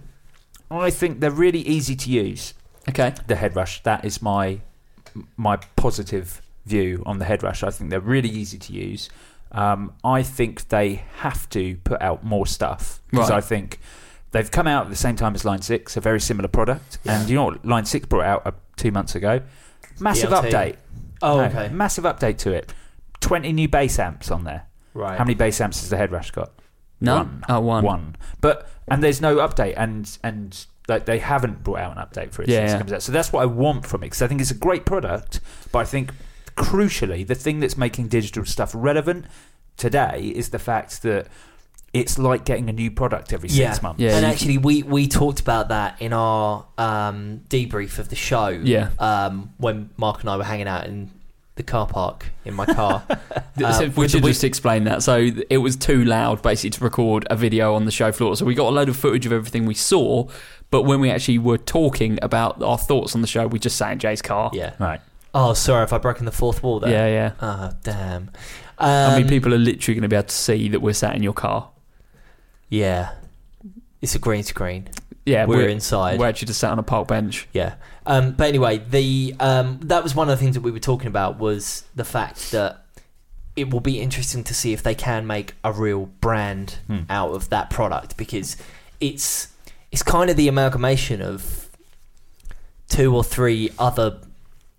[0.70, 2.54] I think they're really easy to use.
[2.88, 3.12] Okay.
[3.26, 3.82] The head rush.
[3.82, 4.60] That is my
[5.36, 7.62] my positive view on the head rush.
[7.62, 9.10] I think they're really easy to use.
[9.52, 13.36] Um, I think they have to put out more stuff because Right.
[13.38, 13.78] I think
[14.32, 16.98] they've come out at the same time as Line Six, a very similar product.
[17.04, 17.20] Yeah.
[17.20, 19.40] And you know what Line Six brought out uh, two months ago?
[20.00, 20.50] Massive DLT.
[20.50, 20.76] update.
[21.22, 21.68] Oh, No, okay.
[21.70, 22.72] Massive update to it.
[23.20, 24.66] Twenty new bass amps on there.
[24.94, 25.18] Right.
[25.18, 26.52] How many bass amps has the head rush got?
[27.00, 27.26] None?
[27.26, 27.44] One.
[27.48, 27.84] Oh, one.
[27.84, 28.16] One.
[28.40, 32.42] But and there's no update, and and like they haven't brought out an update for
[32.42, 32.76] it Yeah, since yeah.
[32.76, 33.02] it comes out.
[33.02, 35.40] So that's what I want from it because I think it's a great product.
[35.72, 36.12] But I think
[36.56, 39.26] crucially, the thing that's making digital stuff relevant
[39.76, 41.28] today is the fact that
[41.92, 43.70] it's like getting a new product every Yeah.
[43.72, 44.00] six months.
[44.00, 48.48] Yeah, and actually, we, we talked about that in our um, debrief of the show.
[48.48, 48.90] Yeah.
[48.98, 51.10] Um, when Mark and I were hanging out in
[51.54, 53.02] the car park in my car.
[53.60, 55.02] Uh, so we should the- just explain that.
[55.02, 58.36] So it was too loud, basically, to record a video on the show floor.
[58.36, 60.28] So we got a load of footage of everything we saw,
[60.70, 63.90] but when we actually were talking about our thoughts on the show, we just sat
[63.90, 64.52] in Jay's car.
[64.54, 64.74] Yeah.
[64.78, 65.00] Right.
[65.34, 66.90] Oh, sorry if I broken the fourth wall there.
[66.92, 67.32] yeah, yeah.
[67.42, 68.30] Oh, damn.
[68.78, 71.16] I mean, Um, people are literally going to be able to see that we're sat
[71.16, 71.68] in your car.
[72.68, 73.12] Yeah.
[74.00, 74.88] It's a green screen.
[75.26, 76.18] Yeah, We're inside.
[76.18, 77.48] We're actually just sat on a park bench.
[77.52, 77.74] Yeah.
[78.06, 81.08] Um, but anyway, the um, that was one of the things that we were talking
[81.08, 82.86] about was the fact that
[83.54, 87.00] it will be interesting to see if they can make a real brand Hmm.
[87.10, 88.56] out of that product because
[89.00, 89.48] it's
[89.92, 91.68] it's kind of the amalgamation of
[92.88, 94.18] two or three other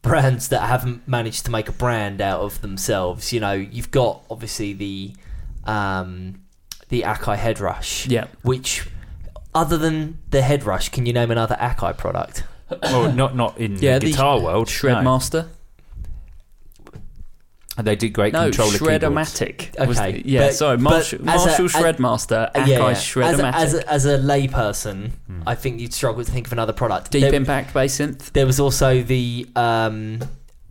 [0.02, 3.32] brands that haven't managed to make a brand out of themselves.
[3.34, 5.14] You know, you've got obviously the
[5.66, 6.42] um,
[6.90, 8.26] the Akai Head Rush, Yeah.
[8.42, 8.88] which
[9.56, 12.44] other than the Head Rush, can you name another Akai product?
[12.84, 14.68] well, not not in Yeah, the the guitar world.
[14.68, 15.44] Shredmaster.
[15.44, 15.50] no.
[17.78, 19.04] And they did great No, controller keyboards.
[19.06, 19.88] Shredomatic.
[19.88, 22.92] was Okay, the- yeah, but- sorry, but Marshall, a- Shredmaster, Akai yeah, yeah.
[22.94, 23.54] Shredomatic.
[23.54, 25.42] As a, as, a, as a layperson, Hmm.
[25.48, 27.12] I think you'd struggle to think of another product.
[27.12, 28.34] Deep there, Impact bass synth.
[28.34, 30.20] there was also the um,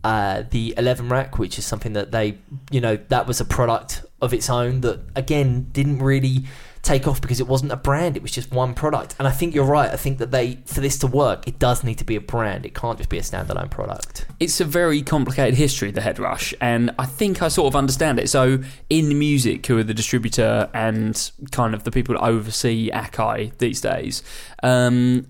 [0.03, 2.37] uh, the Eleven rack, which is something that they,
[2.69, 6.45] you know, that was a product of its own that again didn't really
[6.81, 9.15] take off because it wasn't a brand; it was just one product.
[9.19, 9.91] And I think you're right.
[9.91, 12.65] I think that they, for this to work, it does need to be a brand.
[12.65, 14.25] It can't just be a standalone product.
[14.39, 18.19] It's a very complicated history, the Head Rush, and I think I sort of understand
[18.19, 18.29] it.
[18.29, 18.59] So,
[18.89, 24.23] inMusic, who are the distributor and kind of the people that oversee Akai these days,
[24.63, 25.27] um,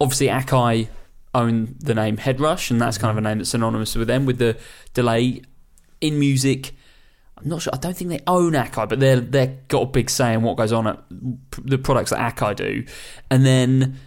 [0.00, 0.88] obviously Akai
[1.34, 4.26] own the name Head Rush, and that's kind of a name that's synonymous with them.
[4.26, 4.56] With the
[4.94, 5.42] delay
[6.00, 6.72] in music,
[7.40, 7.72] I'm not sure.
[7.72, 10.56] I don't think they own Akai, but they're they're got a big say in what
[10.56, 12.84] goes on at the products that Akai do,
[13.30, 13.98] and then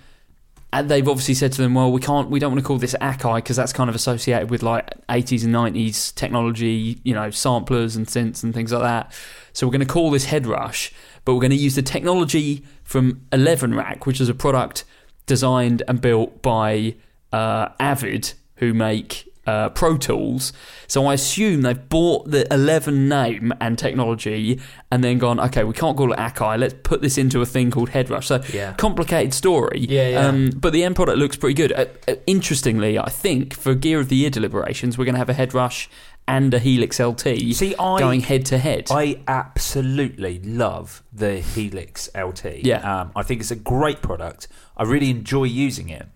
[0.73, 2.95] and they've obviously said to them, well, we can't, we don't want to call this
[3.01, 7.97] Akai because that's kind of associated with like 80s and 90s technology, you know, samplers
[7.97, 9.13] and synths and things like that.
[9.51, 10.93] So we're going to call this Head Rush,
[11.25, 14.85] but we're going to use the technology from Eleven Rack, which is a product
[15.25, 16.95] designed and built by
[17.33, 20.53] uh, Avid, who make uh, Pro Tools.
[20.87, 24.59] So I assume they've bought the Eleven name and technology
[24.91, 26.59] and then gone, okay, we can't call it Akai.
[26.59, 28.25] Let's put this into a thing called Headrush.
[28.25, 28.73] So Yeah.
[28.73, 29.79] complicated story.
[29.89, 30.27] Yeah, yeah.
[30.27, 31.71] Um, but the end product looks pretty good.
[31.71, 35.29] Uh, uh, interestingly, I think for Gear of the Year deliberations, we're going to have
[35.29, 35.87] a Headrush
[36.27, 38.87] and a Helix LT See, I- going head to head.
[38.91, 42.59] I absolutely love the Helix LT.
[42.63, 43.01] Yeah.
[43.01, 44.47] Um, I think it's a great product.
[44.77, 46.07] I really enjoy using it,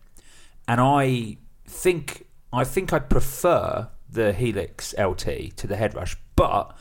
[0.67, 2.24] and I think
[2.55, 6.15] I think I prefer the Helix LT to the Headrush.
[6.35, 6.75] But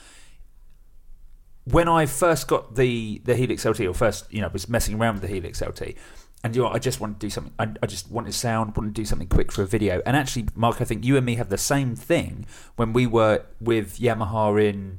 [1.64, 5.14] when I first got the the Helix LT, or first you know was messing around
[5.14, 5.94] with the Helix LT.
[6.42, 7.54] And you know, I just wanted to do something.
[7.58, 10.02] I, I just wanted sound, wanted to do something quick for a video.
[10.04, 12.44] And actually, Mark, I think you and me have the same thing
[12.76, 14.98] when we were with Yamaha in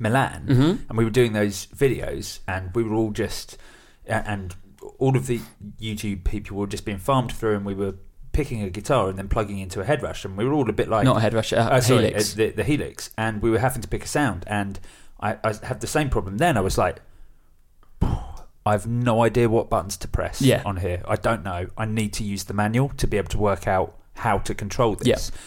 [0.00, 0.88] Milan, Mhm.
[0.88, 3.56] and we were doing those videos, and we were all just,
[4.04, 4.56] and
[4.98, 5.40] all of the
[5.80, 7.94] YouTube people were just being farmed through, and we were
[8.34, 10.72] picking a guitar and then plugging into a head rush, and we were all a
[10.72, 12.34] bit like, Not a Head Rush, a uh, sorry, Helix.
[12.34, 14.78] the, the Helix, and we were having to pick a sound, and
[15.20, 16.36] I, I had the same problem.
[16.36, 17.00] Then I was like,
[18.02, 20.62] I have no idea what buttons to press Yeah.
[20.64, 21.02] on here.
[21.06, 21.68] I don't know.
[21.76, 24.94] I need to use the manual to be able to work out how to control
[24.96, 25.06] this.
[25.06, 25.38] Yeah.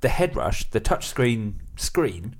[0.00, 2.36] The head rush, the touchscreen screen,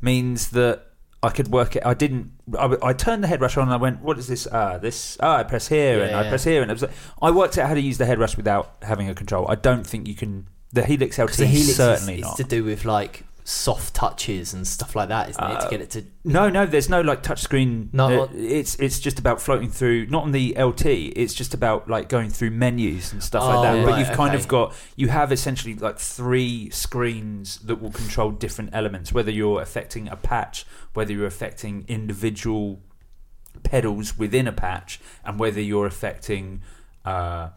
[0.00, 0.86] means that
[1.24, 1.84] I could work it.
[1.84, 2.32] I didn't.
[2.58, 4.46] I, I turned the head rush on and I went, "What is this?
[4.50, 5.16] Ah, this.
[5.20, 6.82] Ah, I press here and Yeah, I press here." And it was.
[6.82, 9.46] Like, I worked out how to use the head rush without having a control.
[9.48, 10.48] I don't think you can.
[10.72, 12.36] The Helix LT the Helix certainly is, is not.
[12.36, 15.60] to do with like soft touches and stuff like that, isn't it?
[15.60, 17.92] To Uh, get it to No, no, there's no like touchscreen.
[17.92, 20.06] No, it's it's just about floating through.
[20.06, 20.86] Not on the LT.
[21.14, 23.84] It's just about like going through menus and stuff like Oh, that.
[23.84, 28.70] But you've kind of got you have essentially like three screens that will control different
[28.72, 29.12] elements.
[29.12, 30.64] Whether you're affecting a patch,
[30.94, 32.80] whether you're affecting individual
[33.62, 36.62] pedals within a patch, and whether you're affecting.
[37.04, 37.50] Uh,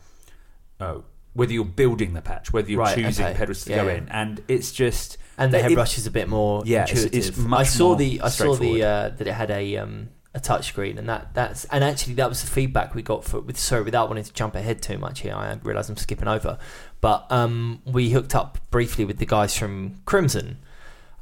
[0.79, 0.97] uh,
[1.33, 3.35] whether you're building the patch, whether you're Right, choosing okay.
[3.38, 6.27] pedals to Yeah, go in, and it's just and the it- head is a bit
[6.27, 7.29] more Yeah, it's- intuitive.
[7.29, 10.39] it's much I saw the I saw the uh, that it had a um, a
[10.39, 13.57] touch screen, and that that's and actually that was the feedback we got for with
[13.57, 15.33] sorry without wanting to jump ahead too much here.
[15.35, 16.57] I realise I'm skipping over,
[17.01, 20.57] but um, we hooked up briefly with the guys from Crimson,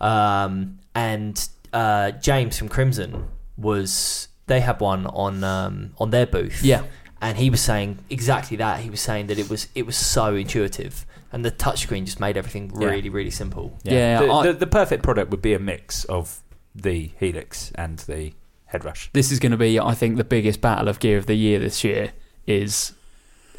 [0.01, 6.61] um, and uh, James from Crimson was they had one on um, on their booth,
[6.63, 6.83] Yeah.
[7.21, 8.81] and he was saying exactly that.
[8.81, 11.05] He was saying that it was it was so intuitive,
[11.35, 12.87] and the touchscreen just made everything Yeah.
[12.87, 13.77] really really simple.
[13.83, 16.41] Yeah, the, I- the, the perfect product would be a mix of
[16.73, 18.33] the Helix and the
[18.65, 19.09] head rush.
[19.13, 21.59] This is going to be, I think, the biggest battle of gear of the year
[21.59, 22.11] this year
[22.47, 22.93] is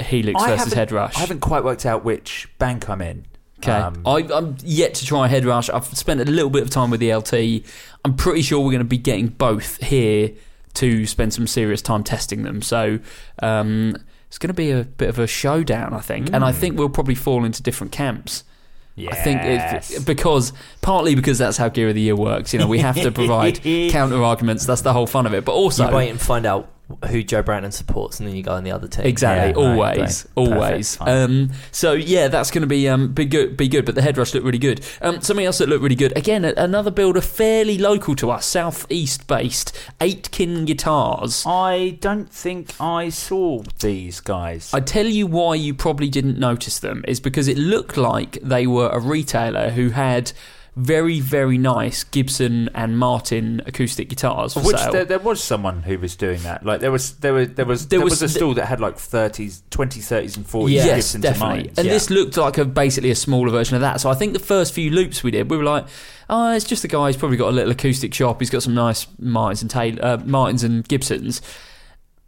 [0.01, 1.17] Helix I versus haven't- Head Rush.
[1.17, 3.25] I haven't quite worked out which bank I'm in.
[3.61, 5.71] Okay, Um, I, I'm yet to try Head Rush.
[5.71, 7.65] I've spent a little bit of time with the LT.
[8.05, 10.33] I'm pretty sure we're going to be getting both here
[10.75, 12.61] to spend some serious time testing them.
[12.61, 12.99] So
[13.43, 13.97] um,
[14.37, 16.59] it's going to be a bit of a showdown, I think, and I Hmm.
[16.59, 18.45] think we'll probably fall into different camps.
[18.97, 19.15] yes.
[19.19, 22.53] I think it's because partly because that's how Gear of the Year works.
[22.53, 24.67] You know, we have to provide counter arguments.
[24.67, 25.47] That's the whole fun of it.
[25.47, 26.69] But also, you wait and find out
[27.11, 29.07] who Joe Brandon supports, and then you go on the other team.
[29.07, 30.49] Exactly, Yeah, always, right.
[30.49, 30.99] always.
[31.01, 33.85] Um, so yeah, that's going to be um, be good, be good.
[33.85, 34.85] But the head rush looked really good.
[35.03, 36.17] Um, something else that looked really good.
[36.17, 41.45] Again, another builder fairly local to us, southeast based, Aitken Guitars.
[41.45, 44.73] I don't think I saw these guys.
[44.73, 48.67] I tell you why you probably didn't notice them is because it looked like they
[48.67, 50.33] were a retailer who had
[50.79, 54.93] very very nice Gibson and Martin acoustic guitars for which sale.
[54.93, 56.67] there, there was someone who was doing that.
[56.67, 58.79] Like there was there was there was There there, was- was, a stall that had
[58.79, 61.57] like 30s, 20s, 30s and 40s yes, Gibson to definitely.
[61.65, 61.73] mine.
[61.79, 61.93] And Yeah.
[61.95, 64.03] this looked like a basically a smaller version of that.
[64.03, 65.87] So I think the first few loops we did, we were like,
[66.29, 67.07] "Oh, it's just the guy.
[67.07, 68.41] He's probably got a little acoustic shop.
[68.41, 71.41] He's got some nice Martins and Taylor, uh, Martins and Gibsons."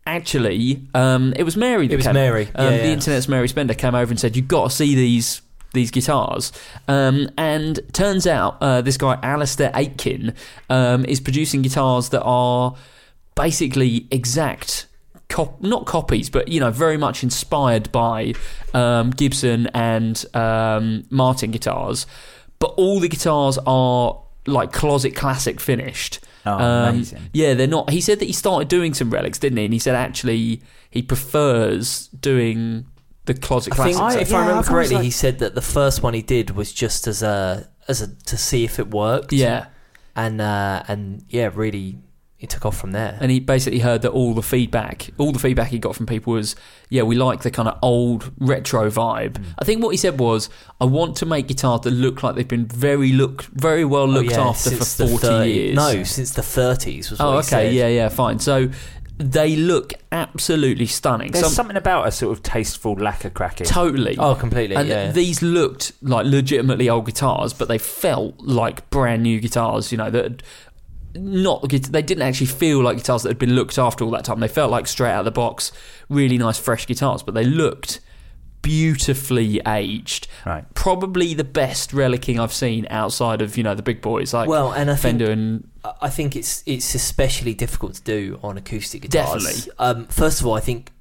[0.07, 1.87] Actually, um, it was Mary.
[1.87, 2.93] That It was came- Mary, Um, yeah, The yeah.
[2.95, 5.43] internet's Mary Spender came over and said, "You've got to see these."
[5.75, 6.51] These guitars,
[6.89, 10.33] um, and turns out uh, this guy Alistair Aitken
[10.71, 12.75] um, is producing guitars that are
[13.35, 14.87] basically exact
[15.29, 18.33] cop- not copies, but you know, very much inspired by
[18.73, 22.07] um, Gibson and um, Martin guitars.
[22.59, 26.21] But all the guitars are like closet classic finished.
[26.47, 27.29] Oh, Um, amazing.
[27.35, 27.91] Yeah, they're not.
[27.91, 29.64] He said that he started doing some relics, didn't he?
[29.66, 32.87] And he said actually he prefers doing
[33.29, 35.62] the closet I think if yeah, I remember I've correctly, liked- he said that the
[35.62, 39.33] first one he did was just as a as a to see if it worked.
[39.33, 39.66] yeah,
[40.16, 41.99] and uh, and yeah, really,
[42.41, 43.16] it took off from there.
[43.20, 46.33] and he basically heard that all the feedback, all the feedback he got from people
[46.35, 46.55] was,
[46.89, 49.33] yeah, we like the kind of old retro vibe.
[49.39, 49.45] Mm.
[49.59, 50.49] I think what he said was,
[50.81, 54.07] I want to make guitars that look like they've been very look very well Oh,
[54.07, 55.76] looked yeah, after for forty 30 years.
[55.76, 57.74] No, since the 30s was what Oh, he okay, said.
[57.74, 58.39] yeah, yeah, fine.
[58.39, 58.68] So
[59.19, 61.33] they look absolutely stunning.
[61.33, 63.66] There's Some- something about a sort of tasteful lacquer cracking.
[63.66, 64.16] totally.
[64.16, 64.77] Oh, completely.
[64.77, 65.11] And yeah.
[65.11, 69.91] these looked like legitimately old guitars, but they felt like brand new guitars.
[69.91, 70.43] You know that
[71.14, 74.41] not they didn't actually feel like guitars that had been looked after all that time.
[74.41, 75.73] They felt like straight out of the box,
[76.09, 78.01] really nice fresh guitars, but they looked
[78.63, 80.29] beautifully aged.
[80.45, 80.65] Right.
[80.75, 84.73] Probably the best relicking I've seen outside of you know the big boys like well,
[84.73, 85.69] and I think and
[86.01, 89.45] I think it's it's especially difficult to do on acoustic guitars.
[89.45, 89.73] Definitely.
[89.79, 90.93] Um, first of all, I think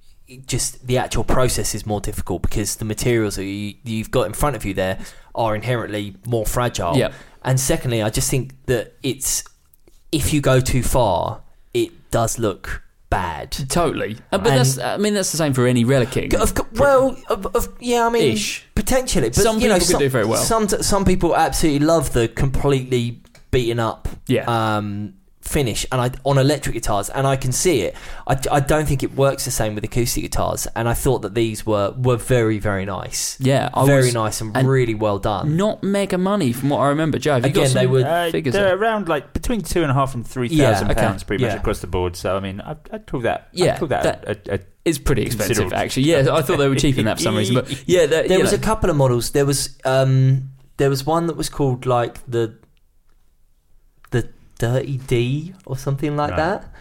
[0.46, 4.34] just the actual process is more difficult because the materials that you, you've got in
[4.34, 5.00] front of you there
[5.34, 6.98] are inherently more fragile.
[6.98, 7.14] Yep.
[7.44, 9.44] And secondly, I just think that it's
[10.12, 11.42] if you go too far,
[11.74, 13.52] it does look bad.
[13.70, 14.18] totally.
[14.32, 16.34] Uh, but And- that's I mean that's the same for any relicking.
[16.34, 18.66] Of, well, of, of, yeah, I mean, Ish.
[18.76, 20.42] potentially, but Some you know, people some, do very well.
[20.44, 24.46] Some some people absolutely love the completely beaten up Yeah.
[24.48, 25.14] um,
[25.48, 27.96] finish, and I on electric guitars, and I can see it.
[28.28, 31.34] I, I don't think it works the same with acoustic guitars, and I thought that
[31.36, 33.38] these were were very very nice.
[33.40, 35.58] Yeah, I very was- nice and, and really well done.
[35.58, 37.34] Not mega money from what I remember, Joe.
[37.36, 38.78] Have you got Again, they some would- Uh, figures they're there?
[38.78, 41.02] around like between two and a half and a half and three thousand Yeah, okay.
[41.02, 42.16] pounds, pretty much across the board.
[42.16, 43.50] So I mean, I'd, I'd call that.
[43.52, 46.04] Yeah, I'd call that, that- a, a, It's pretty expensive, actually.
[46.04, 47.56] Yeah, I thought they were cheap in that for some reason.
[47.56, 49.32] But yeah, they're- there was know, a couple of models.
[49.32, 52.58] There was um, there was one that was called like the
[54.12, 56.38] the Dirty D or something like Right.
[56.38, 56.74] that.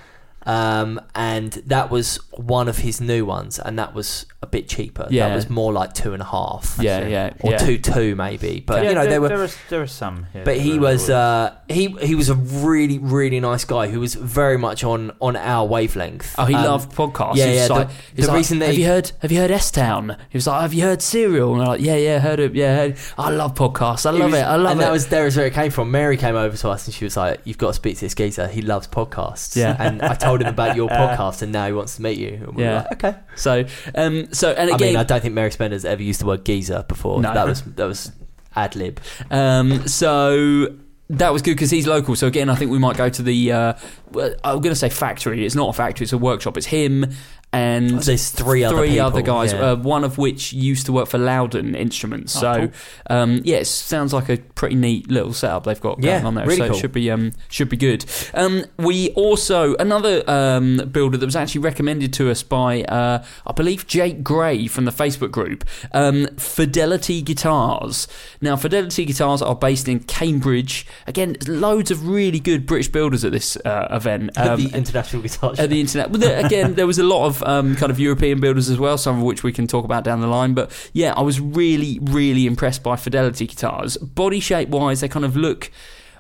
[0.49, 5.07] Um, and that was one of his new ones, and that was a bit cheaper.
[5.11, 5.29] Yeah.
[5.29, 6.79] That was more like two and a half.
[6.81, 7.59] Yeah, yeah, or yeah.
[7.59, 8.63] two two maybe.
[8.67, 9.29] But yeah, you know there, they were.
[9.29, 10.27] there are there are some.
[10.33, 14.15] Here but he was uh, he he was a really really nice guy who was
[14.15, 16.35] very much on on our wavelength.
[16.39, 17.37] Oh, he Um, loved podcasts.
[17.37, 19.13] yeah, He yeah, the- like- the he was like, reason they- have you heard?
[19.23, 20.17] Have you heard S Town?
[20.31, 21.53] He was like, have you heard Serial?
[21.55, 22.55] And I'm like, yeah, yeah, heard it.
[22.55, 22.97] Yeah, heard.
[23.19, 24.07] I love podcasts.
[24.07, 24.45] I love was- it.
[24.45, 24.71] I love and it.
[24.73, 25.91] And that was there is where it came from.
[25.91, 28.15] Mary came over to us and she was like, "You've got to speak to this
[28.15, 28.47] geezer.
[28.49, 29.77] He loves podcasts." Yeah.
[29.79, 32.35] and I told him about your podcast, and now he wants to meet you.
[32.47, 32.87] And we were Yeah.
[32.91, 33.19] like, okay.
[33.37, 36.27] so, um, so and I again, mean, I don't think Merrick Spender's ever used the
[36.27, 37.21] word geezer before.
[37.21, 37.33] No.
[37.35, 38.13] That was that was
[38.55, 39.01] ad lib.
[39.31, 40.69] Um, so
[41.09, 42.17] that was good because he's local.
[42.17, 43.53] So again, I think we might go to the.
[43.53, 43.73] Uh,
[44.15, 45.45] I'm going to say factory.
[45.47, 46.05] It's not a factory.
[46.05, 46.57] It's a workshop.
[46.57, 47.13] It's him
[47.57, 49.53] and There's three other three people, other guys.
[49.53, 49.71] yeah.
[49.73, 52.37] Uh, one of which used to work for Lowden Instruments.
[52.37, 52.71] Oh, so cool.
[53.17, 56.35] um, yeah, it sounds like a pretty neat little setup they've got Yeah, going on
[56.35, 56.47] there.
[56.47, 56.77] really so cool.
[56.77, 58.05] it should be um, should be good.
[58.35, 63.53] Um, we also another um, builder that was actually recommended to us by uh, I
[63.53, 65.65] believe Jake Gray from the Facebook group.
[65.93, 68.09] Um, Fidelity Guitars.
[68.41, 70.87] Now, Fidelity Guitars are based in Cambridge.
[71.07, 74.37] Again, loads of really good British builders at this uh, event.
[74.37, 75.63] At Um, the international guitar show.
[75.63, 76.15] at the internet.
[76.45, 79.23] Again, there was a lot of um, kind of European builders as well, some of
[79.23, 80.53] which we can talk about down the line.
[80.53, 83.97] But yeah, I was really, really impressed by Fidelity guitars.
[83.99, 85.71] Body shape wise, they kind of look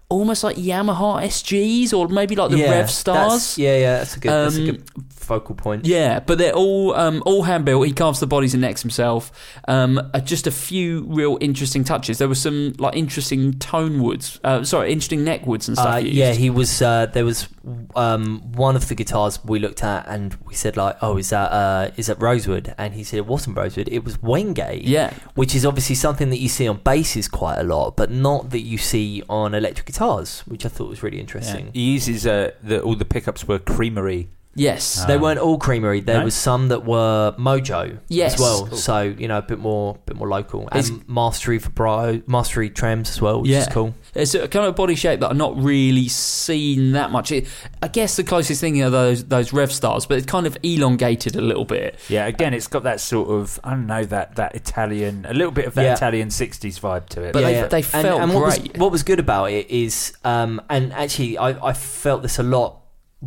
[0.08, 3.58] almost like Yamaha SGs or maybe like the yeah, Revstars.
[3.58, 4.84] Yeah, yeah, that's a good, that's a Um, good
[5.26, 5.84] focal point.
[5.84, 7.86] Yeah, but they're all um, all hand built.
[7.86, 9.30] He carves the bodies and necks himself.
[9.68, 12.18] Um, uh, just a few real interesting touches.
[12.18, 14.40] There were some like interesting tone woods.
[14.44, 15.94] Uh, sorry, interesting neck woods and stuff.
[15.94, 16.14] Uh, used.
[16.14, 16.80] yeah, he was.
[16.80, 17.48] Uh, there was
[17.94, 21.50] um, one of the guitars we looked at, and we said like, "Oh, is that
[21.52, 23.88] uh, is that Rosewood?" And he said it wasn't Rosewood.
[23.90, 24.80] It was Wenge.
[24.82, 25.12] Yeah.
[25.34, 28.60] which is obviously something that you see on basses quite a lot, but not that
[28.60, 31.22] you see on electric guitars, which I thought was really Yeah.
[31.22, 31.70] interesting.
[31.72, 34.28] He uses uh, the, all the pickups were creamery.
[34.56, 35.04] Yes.
[35.06, 36.00] They Um, weren't all creamery.
[36.00, 36.24] There no?
[36.24, 38.34] was some that were Mojo Yes.
[38.34, 38.66] as well.
[38.66, 38.78] Cool.
[38.78, 42.70] So you know, a bit more, bit more local, It's- and mastery for bro, mastery
[42.70, 43.72] trems as well, which is Yeah.
[43.72, 43.94] cool.
[44.14, 47.30] It's a kind of body shape that I've not really seen that much.
[47.30, 47.46] It,
[47.82, 51.40] I guess the closest thing are those those Revstars, but it's kind of elongated a
[51.42, 51.98] little bit.
[52.08, 55.52] Yeah, again, it's got that sort of I don't know that that Italian, a little
[55.52, 55.92] bit of that Yeah.
[55.94, 57.32] Italian '60s vibe to it.
[57.32, 58.78] But they- they And- felt and, what was, great.
[58.78, 62.76] what was good about it is, um, and actually, I, I felt this a lot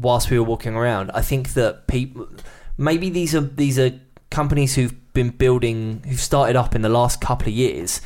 [0.01, 1.11] whilst we were walking around.
[1.13, 2.27] I think that people,
[2.77, 3.91] maybe these are these are
[4.29, 8.01] companies who've been building, who've started up in the last couple of years.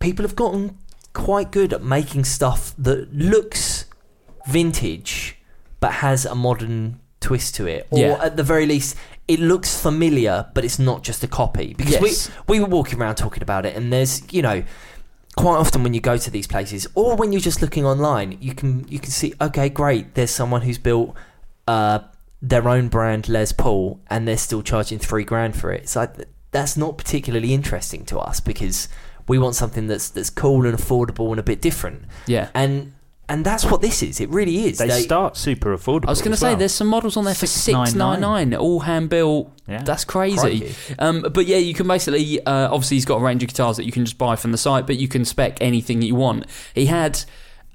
[0.00, 0.78] People have gotten
[1.12, 3.86] quite good at making stuff that looks
[4.46, 5.38] vintage,
[5.80, 8.18] but has a modern twist to it, or Yeah.
[8.22, 8.96] at the very least.
[9.26, 11.72] It looks familiar, but it's not just a copy.
[11.74, 12.30] Because Yes.
[12.46, 14.62] we we were walking around talking about it, and there's you know
[15.36, 18.54] quite often when you go to these places or when you're just looking online you
[18.54, 21.14] can you can see okay great there's someone who's built
[21.66, 21.98] uh,
[22.40, 26.14] their own brand Les Paul and they're still charging three grand for it it's like
[26.50, 28.88] that's not particularly interesting to us because
[29.26, 32.50] we want something that's that's cool and affordable and a bit different Yeah.
[32.54, 32.92] and
[33.28, 36.06] and that's what this is it really is they, start super affordable.
[36.06, 36.56] I was going to say, well.
[36.56, 38.54] there's some models on there for 699.
[38.54, 39.50] all hand built.
[39.66, 39.82] Yeah.
[39.82, 40.74] That's crazy.
[40.98, 43.84] Um, but yeah, you can basically, uh, obviously, he's got a range of guitars that
[43.84, 46.44] you can just buy from the site, but you can spec anything you want.
[46.74, 47.24] He had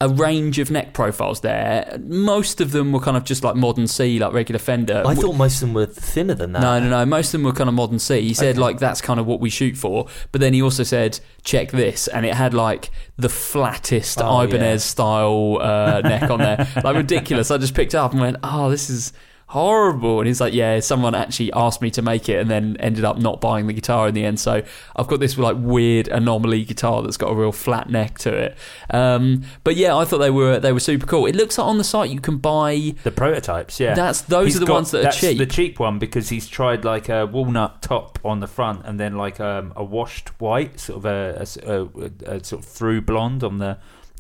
[0.02, 2.00] a range of neck profiles there.
[2.06, 5.04] Most of them were kind of just like modern C, like regular Fender.
[5.06, 7.06] I thought most of them were thinner than that No, no, no.
[7.06, 8.22] Most of them were kind of modern C.
[8.22, 8.60] He said Okay.
[8.60, 10.08] like that's kind of what we shoot for.
[10.32, 14.62] But then he also said, check this, and it had like the flattest Oh, Ibanez
[14.86, 14.90] yeah.
[14.90, 17.52] style uh, neck on there, like ridiculous.
[17.52, 19.12] I just picked it up and went, oh, this is
[19.50, 20.20] horrible.
[20.20, 23.18] And he's like, yeah, someone actually asked me to make it, and then ended up
[23.18, 24.40] not buying the guitar in the end.
[24.40, 24.64] So
[24.96, 28.58] I've got this like weird anomaly guitar that's got a real flat neck to it.
[28.92, 31.26] Um, but yeah, I thought they were they were super cool.
[31.26, 32.96] It looks like on the site you can buy.
[33.04, 33.80] the prototypes.
[33.80, 35.38] Yeah, That's- those He's are the got- ones that are cheap.
[35.38, 39.18] The cheap one because he's tried like a walnut top on the front and then
[39.18, 43.44] like um, a washed white, sort of a, a a- a sort of through blonde
[43.44, 43.78] on the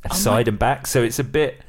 [0.09, 0.87] Oh, side and back.
[0.87, 1.61] So it's a bit.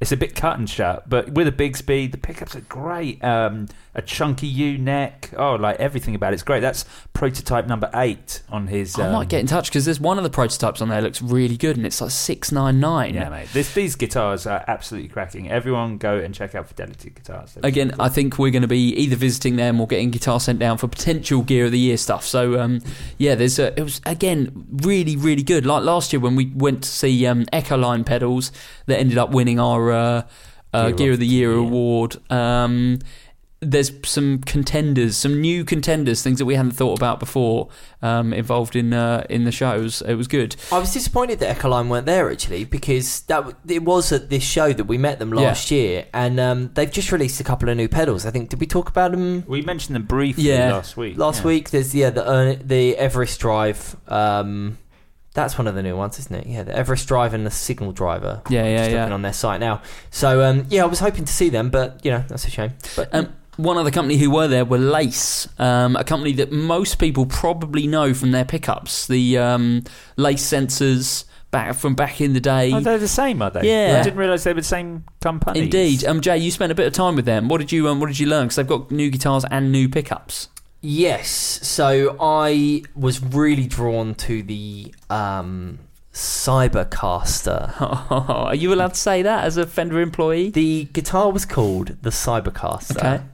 [0.00, 3.22] It's a bit cut and shut, but with a big speed, the pickups are great.
[3.24, 3.66] Um,
[3.98, 6.34] a chunky U neck, oh, like everything about it.
[6.34, 6.60] it's great.
[6.60, 8.96] That's prototype number eight on his.
[8.96, 11.20] I um, might get in touch because there's one of the prototypes on there looks
[11.20, 13.14] really good, and it's like six nine nine.
[13.14, 13.48] Yeah, mate.
[13.52, 15.50] This, these guitars are absolutely cracking.
[15.50, 17.54] Everyone go and check out Fidelity guitars.
[17.54, 18.04] They're Again, beautiful.
[18.04, 20.86] I think we're going to be either visiting them or getting guitar sent down for
[20.86, 22.24] potential gear of the year stuff.
[22.24, 22.80] So, um,
[23.18, 25.66] yeah, there's a, it was again really, really good.
[25.66, 28.52] Like last year when we went to see um, Echo Line pedals
[28.86, 30.22] that ended up winning our uh,
[30.72, 31.52] uh, Gear of the Year.
[31.52, 32.16] award.
[32.30, 33.00] Um,
[33.60, 37.68] there's some contenders, some new contenders, things that we hadn't thought about before,
[38.02, 40.00] um, involved in uh, in the shows.
[40.02, 40.54] It was good.
[40.70, 44.72] I was disappointed that Echoline weren't there actually because that it was at this show
[44.72, 47.88] that we met them last year, and um, they've just released a couple of new
[47.88, 48.24] pedals.
[48.26, 50.72] I think did we talk about them We mentioned them briefly Yeah.
[50.72, 51.18] last week.
[51.18, 51.46] last yeah.
[51.48, 51.70] week?
[51.70, 53.96] There's yeah the uh, the Everest Drive.
[54.06, 54.78] Um,
[55.34, 56.46] that's one of the new ones, isn't it?
[56.46, 58.42] Yeah, the Everest Drive and the Signal Driver.
[58.48, 59.00] Yeah, yeah, Just yeah.
[59.02, 59.82] looking on their site now.
[60.10, 62.72] So um, yeah, I was hoping to see them, but you know that's a shame.
[62.96, 66.98] But Um, one other company who were there were Lace, um, a company that most
[66.98, 69.08] people probably know from their pickups.
[69.08, 69.82] The um,
[70.16, 72.72] Lace sensors back from back in the day.
[72.72, 73.68] Oh, they're the same, are they?
[73.68, 73.98] Yeah.
[73.98, 75.60] I didn't realise they were the same company.
[75.60, 77.48] Indeed, um, Jay, you spent a bit of time with them.
[77.48, 78.46] What did you um, What did you learn?
[78.46, 80.48] Because they've got new guitars and new pickups.
[80.80, 81.28] Yes.
[81.66, 85.80] So I was really drawn to the um,
[86.12, 87.74] Cybercaster.
[88.10, 90.50] Are you allowed to say that as a Fender employee?
[90.50, 92.96] The guitar was called the Cybercaster.
[92.96, 93.24] Okay.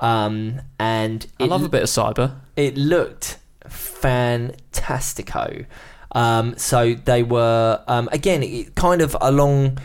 [0.00, 2.36] Um, and I it, love a bit of cyber.
[2.56, 5.66] it looked fantastico.
[6.12, 9.78] Um, so they were um, again it, kind of along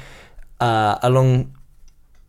[0.60, 1.56] uh, along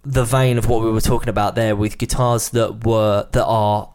[0.02, 3.90] the vein of what we were talking about there with guitars that were that are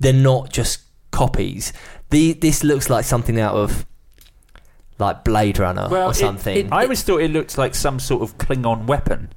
[0.00, 0.80] they're not just
[1.12, 1.72] copies.
[2.10, 3.86] The this looks like something out of
[4.98, 6.56] like Blade Runner Well, or it- something.
[6.56, 9.30] it- I always thought it looked like some sort of Klingon weapon.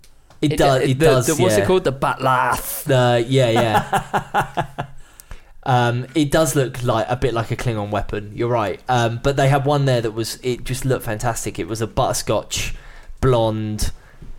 [0.54, 0.82] It, does.
[0.84, 1.28] It, the- does.
[1.28, 1.64] the- what's yeah.
[1.64, 1.84] it called?
[1.84, 2.84] The bat'leth.
[2.86, 4.86] The yeah, yeah.
[5.64, 8.32] um, it does look like a bit like a Klingon weapon.
[8.36, 8.80] You're right.
[8.88, 10.40] Um, but they had one there that was.
[10.44, 11.60] It just looked fantastic.
[11.60, 12.76] It was a butterscotch
[13.22, 13.92] blonde.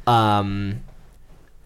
[0.06, 0.82] Um,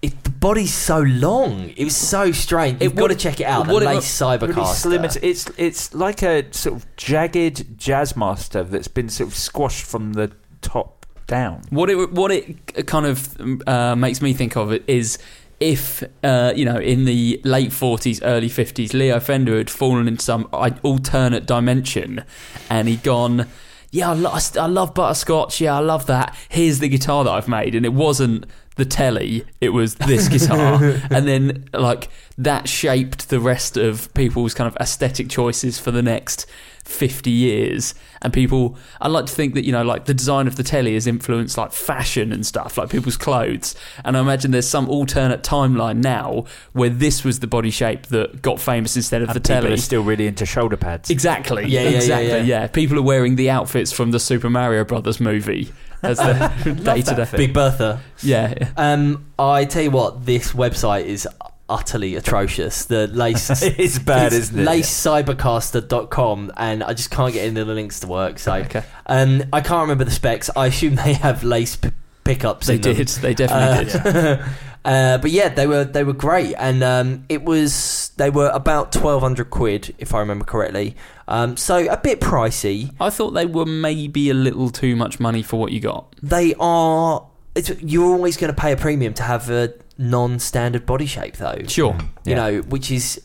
[0.02, 1.70] it, the body's so long.
[1.76, 2.82] It was so strange.
[2.82, 3.66] You've It got to check it out.
[3.66, 4.74] The it- lace Really cybercaster.
[4.74, 5.04] slim.
[5.04, 10.14] It's, it's it's like a sort of jagged Jazzmaster that's been sort of squashed from
[10.14, 10.32] the
[10.62, 10.99] top
[11.30, 11.62] down.
[11.70, 15.18] What it what it kind of uh, makes me think of it is
[15.60, 20.22] if uh, you know in the late forties, early fifties, Leo Fender had fallen into
[20.22, 20.48] some
[20.82, 22.24] alternate dimension,
[22.68, 23.46] and he'd gone.
[23.92, 25.60] Yeah, I, lo- I love butterscotch.
[25.60, 26.36] Yeah, I love that.
[26.48, 30.78] Here's the guitar that I've made, and it wasn't the telly; it was this guitar.
[31.10, 32.08] and then, like
[32.38, 36.46] that shaped the rest of people's kind of aesthetic choices for the next
[36.84, 40.56] 50 years and people i like to think that you know like the design of
[40.56, 43.74] the telly has influenced like fashion and stuff like people's clothes.
[44.04, 48.42] And i imagine there's some alternate timeline now where this was the body shape that
[48.42, 49.72] got famous instead of And the people telly.
[49.74, 51.10] are still really into shoulder pads.
[51.10, 51.66] exactly.
[51.66, 52.66] Yeah, yeah, yeah, exactly yeah.
[52.66, 57.14] people are wearing the outfits from the super mario brothers movie as the day to
[57.14, 57.28] day.
[57.36, 58.00] Big Bertha.
[58.22, 58.70] yeah.
[58.76, 61.28] Um, I tell you what, this website is
[61.70, 62.84] utterly atrocious.
[62.84, 64.66] The lace It's bad, isn't it?
[64.66, 68.38] lacecybercaster.com and I just can't get into the links to work.
[68.38, 70.50] So okay um, I can't remember the specs.
[70.54, 71.90] I assume they have lace p-
[72.24, 72.66] pickups.
[72.68, 72.94] they in them.
[72.94, 74.48] did they definitely did Uh,
[74.84, 78.92] uh, but yeah, they were they were great, and um, it was they were about
[78.92, 80.96] twelve hundred quid if I remember correctly.
[81.26, 82.92] Um, so a bit pricey.
[83.00, 86.54] i thought they were maybe a little too much money for what you got They
[86.58, 87.26] are.
[87.54, 91.58] It's, you're always going to pay a premium to have a non-standard body shape, though.
[91.68, 91.94] sure
[92.24, 92.34] You Yeah.
[92.36, 93.20] know, which is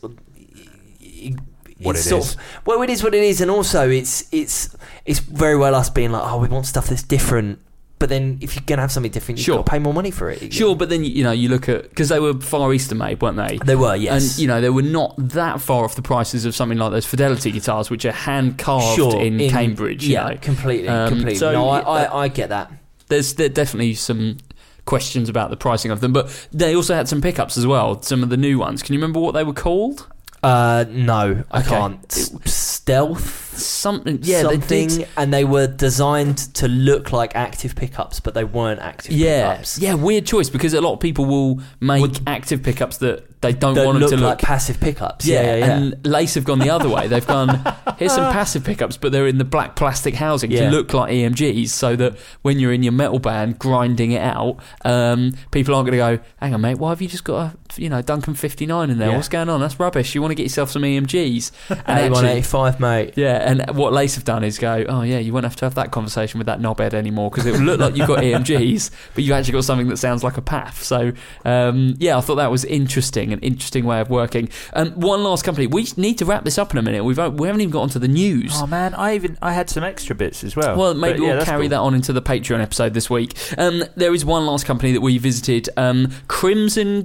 [1.78, 2.34] What it's it sort is.
[2.34, 4.74] Of, well, it is what it is, and also it's it's
[5.04, 7.58] it's very well us being like, oh, we want stuff that's different.
[7.98, 9.56] But then, if you're going to have something different, you've Sure.
[9.58, 10.52] got to pay more money for it.
[10.52, 13.36] Sure, but then you know you look at because they were Far Eastern made, weren't
[13.36, 13.58] they?
[13.64, 14.32] They were, yes.
[14.32, 17.04] And you know they were not that far off the prices of something like those
[17.06, 20.04] Fidelity guitars, which are hand carved sure, in, Cambridge.
[20.06, 21.34] You yeah, know, completely, Um, completely.
[21.36, 22.70] so no, I, I, I get that.
[23.08, 24.38] there's there definitely some
[24.86, 28.00] questions about the pricing of them, but they also had some pickups as well.
[28.00, 28.82] Some of the new ones.
[28.82, 30.06] Can you remember what they were called?
[30.42, 31.68] Uh, no, I Okay.
[31.70, 32.12] can't.
[32.44, 33.42] Stealth.
[33.56, 34.18] Something.
[34.22, 35.08] Yeah, something, they did.
[35.16, 39.78] and they were designed to look like active pickups, but they weren't active Yeah, pickups.
[39.78, 43.54] yeah, weird choice because a lot of people will make Would- active pickups that they
[43.54, 45.24] don't That want look them to like look passive pickups.
[45.26, 45.76] Yeah, Yeah, yeah, yeah.
[45.76, 47.06] and Lace have gone the other way.
[47.08, 47.62] They've gone,
[47.98, 50.68] here's some passive pickups, but they're in the black plastic housing Yeah.
[50.68, 54.58] to look like EMGs, so that when you're in your metal band grinding it out,
[54.84, 57.56] um, people aren't going to go, hang on, mate, why have you just got a,
[57.78, 59.10] you know, Duncan 59 in there?
[59.10, 59.16] Yeah.
[59.16, 59.60] What's going on?
[59.60, 60.14] That's rubbish.
[60.14, 61.52] You want to get yourself some EMGs.
[61.86, 63.12] And Eighty-one, actually, mate.
[63.16, 65.74] yeah, and what Lace have done is go, oh yeah, you won't have to have
[65.76, 69.22] that conversation with that knobhead anymore because it will look like you've got EMGs, but
[69.24, 70.74] you've actually got something that sounds like a PAF.
[70.82, 71.12] So
[71.44, 74.48] um, yeah, I thought that was interesting, an interesting way of working.
[74.72, 77.04] Um, one last company, we need to wrap this up in a minute.
[77.04, 78.52] We've we haven't even got onto the news.
[78.54, 80.76] Oh man, I even I had some extra bits as well.
[80.76, 81.70] Well, maybe But, yeah, we'll carry cool.
[81.70, 83.36] that on into the Patreon episode this week.
[83.58, 87.02] Um, there is one last company that we visited, um, Crimson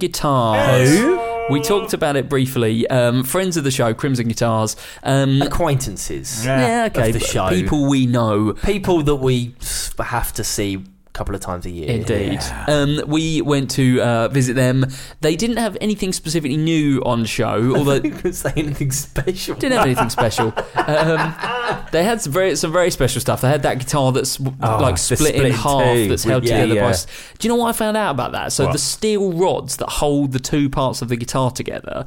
[0.61, 1.49] Guitars.
[1.49, 2.87] We talked about it briefly.
[2.87, 4.77] Um, friends of the show, Crimson Guitars.
[5.03, 6.45] Um, Acquaintances.
[6.45, 6.61] Yeah.
[6.61, 7.11] yeah, okay.
[7.11, 7.49] the but show.
[7.49, 8.53] People we know.
[8.53, 9.55] People that we
[9.99, 10.83] have to see
[11.13, 11.89] couple of times a year.
[11.89, 12.39] Indeed.
[12.67, 14.85] Um, we went to uh, visit them.
[15.19, 19.55] They didn't have anything specifically new on show, although you could say anything special.
[19.55, 20.53] didn't have anything special.
[20.91, 21.35] Um,
[21.91, 23.41] they had some very some very special stuff.
[23.41, 26.43] They had that guitar that's Oh, like split, in split in half, two that's held
[26.43, 26.85] yeah, together by.
[26.87, 26.89] yeah.
[26.89, 27.05] s-
[27.39, 28.51] Do you know what I found out about that?
[28.51, 28.73] So What?
[28.73, 32.05] the steel rods that hold the two parts of the guitar together,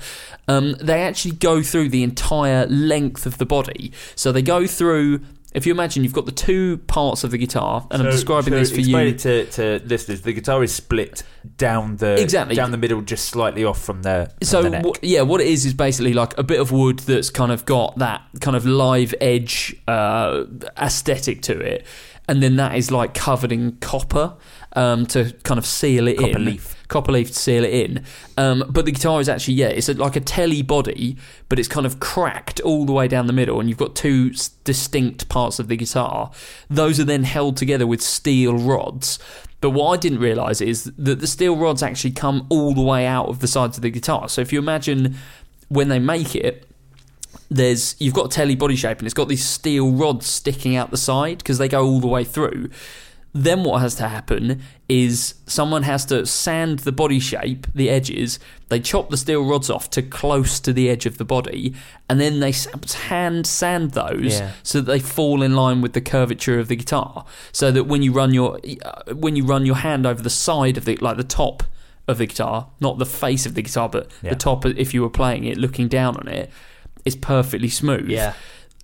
[0.48, 3.92] um, they actually go through the entire length of the body.
[4.16, 5.20] So they go through.
[5.55, 8.59] If you imagine you've got the two parts of the guitar, and I'm describing so
[8.59, 9.12] this for explain you.
[9.14, 9.46] it to,
[9.78, 10.22] to listeners.
[10.22, 11.22] The guitar is split
[11.57, 12.57] down the Exactly.
[12.57, 15.46] down the middle, just slightly off from the from So the wh- yeah, what it
[15.46, 18.66] is is basically like a bit of wood that's kind of got that kind of
[18.66, 20.44] live edge uh,
[20.76, 21.86] aesthetic to it,
[22.28, 24.34] and then that is like covered in copper
[24.74, 26.44] um, to kind of seal it Copper in.
[26.46, 26.74] leaf.
[26.89, 28.05] Copper leaf to seal it in.
[28.37, 31.16] Um, but the guitar is actually yeah, it's like a telly body,
[31.49, 34.32] but it's kind of cracked all the way down the middle, and you've got two
[34.64, 36.30] distinct parts of the guitar.
[36.68, 39.18] Those are then held together with steel rods.
[39.61, 43.07] But what I didn't realise is that the steel rods actually come all the way
[43.07, 44.28] out of the sides of the guitar.
[44.28, 45.16] So if you imagine
[45.68, 46.68] when they make it,
[47.51, 50.91] there's you've got a telly body shape and it's got these steel rods sticking out
[50.91, 52.68] the side because they go all the way through.
[53.37, 58.39] Then what has to happen is someone has to sand the body shape, the edges.
[58.68, 61.74] They chop the steel rods off to close to the edge of the body,
[62.09, 62.53] and then they
[63.09, 64.53] hand sand those Yeah.
[64.62, 67.24] so that they fall in line with the curvature of the guitar.
[67.51, 70.76] So that when you run your uh, when you run your hand over the side
[70.76, 71.64] of the like the top
[72.07, 74.30] of the guitar, not the face of the guitar, but Yeah.
[74.30, 76.51] the top if you were playing it, looking down on it,
[77.05, 78.09] it's perfectly smooth.
[78.11, 78.35] Yeah.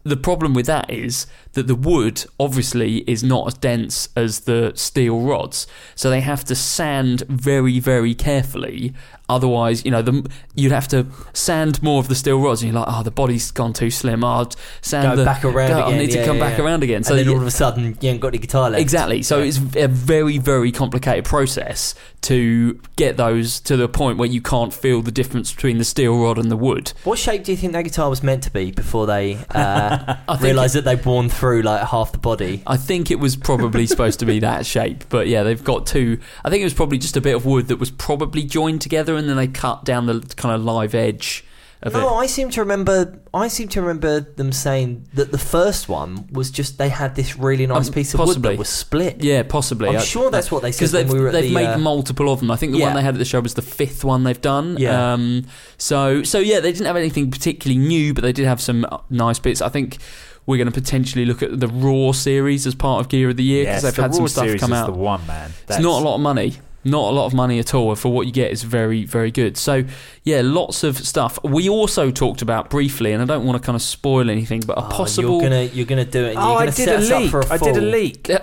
[0.03, 4.73] The problem with that is that the wood obviously is not as dense as the
[4.75, 8.95] steel rods, so they have to sand very, very carefully.
[9.31, 12.81] Otherwise, you know, the, you'd have to sand more of the steel rods, and you're
[12.81, 14.25] like, oh, the body's gone too slim.
[14.25, 14.53] Oh, I'll
[14.83, 15.95] sand Go the back around go- again.
[15.95, 16.65] I need to come yeah, back yeah.
[16.65, 17.05] around again.
[17.05, 18.81] So and then all of a sudden, you ain't got any guitar left.
[18.81, 19.23] Exactly.
[19.23, 24.43] So it's a very, very complicated process to get those to the point where you
[24.43, 26.93] can't feel the difference between the steel rod and the wood.
[27.05, 30.75] What shape do you think that guitar was meant to be before they uh, realised
[30.75, 32.63] that they'd worn through like half the body?
[32.67, 36.19] I think it was probably supposed to be that shape, but yeah, they've got two.
[36.45, 39.17] I think it was probably just a bit of wood that was probably joined together,
[39.21, 41.45] and then they cut down the kind of live edge
[41.83, 42.23] of No, it.
[42.23, 43.19] I seem to remember.
[43.33, 47.39] I seem to remember them saying that the first one was just they had this
[47.39, 49.23] really nice Um, piece of wood that was split.
[49.25, 49.89] Yeah, possibly.
[49.89, 51.79] I'm I- sure that's what they said because they've, we were they've the, made uh,
[51.79, 52.51] multiple of them.
[52.51, 54.77] I think the one they had at the show was the fifth one they've done.
[54.79, 55.13] Yeah.
[55.15, 55.47] Um,
[55.79, 58.99] so so yeah, they didn't have anything particularly new, but they did have some uh,
[59.09, 59.63] nice bits.
[59.63, 59.97] I think
[60.45, 63.43] we're going to potentially look at the Raw series as part of Gear of the
[63.45, 64.87] Year because Yes, they've the had some stuff series come is out.
[64.87, 65.51] the one man.
[65.69, 66.57] It's not a lot of money.
[66.83, 67.95] Not a lot of money at all.
[67.95, 69.59] For what you get is very, very good.
[69.59, 69.85] So,
[70.25, 71.39] yeah, lots of stuff.
[71.45, 74.79] We also talked about briefly, and I don't want to kind of spoil anything, but
[74.79, 75.41] a Oh, possible.
[75.43, 76.31] You're gonna you're gonna do it.
[76.31, 77.31] And Oh, you're I gonna did set a us up leak.
[77.31, 77.91] for a I did a fall.
[77.91, 78.31] leak.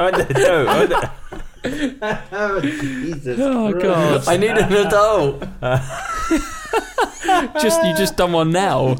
[0.00, 1.02] I know, I know.
[3.38, 4.26] oh god!
[4.28, 5.40] I need an adult.
[7.62, 8.96] just you just done one now.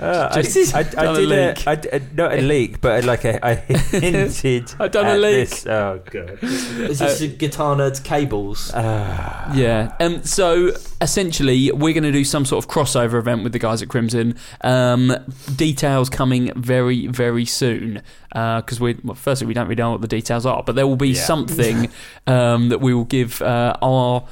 [0.00, 1.66] Uh, I, Just I, I done a did a, leak.
[1.66, 3.54] I d- uh, not a leak, but like a, I
[4.02, 4.72] hinted.
[4.78, 5.48] I done a leak.
[5.50, 5.66] This.
[5.66, 6.38] Oh god.
[6.42, 8.72] Is this guitar nerds cables?
[8.72, 9.94] Uh, Yeah.
[10.00, 10.22] Um.
[10.24, 13.88] So essentially, we're going to do some sort of crossover event with the guys at
[13.88, 14.36] Crimson.
[14.62, 15.12] Um.
[15.56, 18.02] Details coming very, very soon.
[18.30, 20.96] Because we, well, firstly, we don't really know what the details are, but there will
[20.96, 21.22] be Yeah.
[21.22, 21.88] something
[22.26, 24.24] um, that we will give uh, our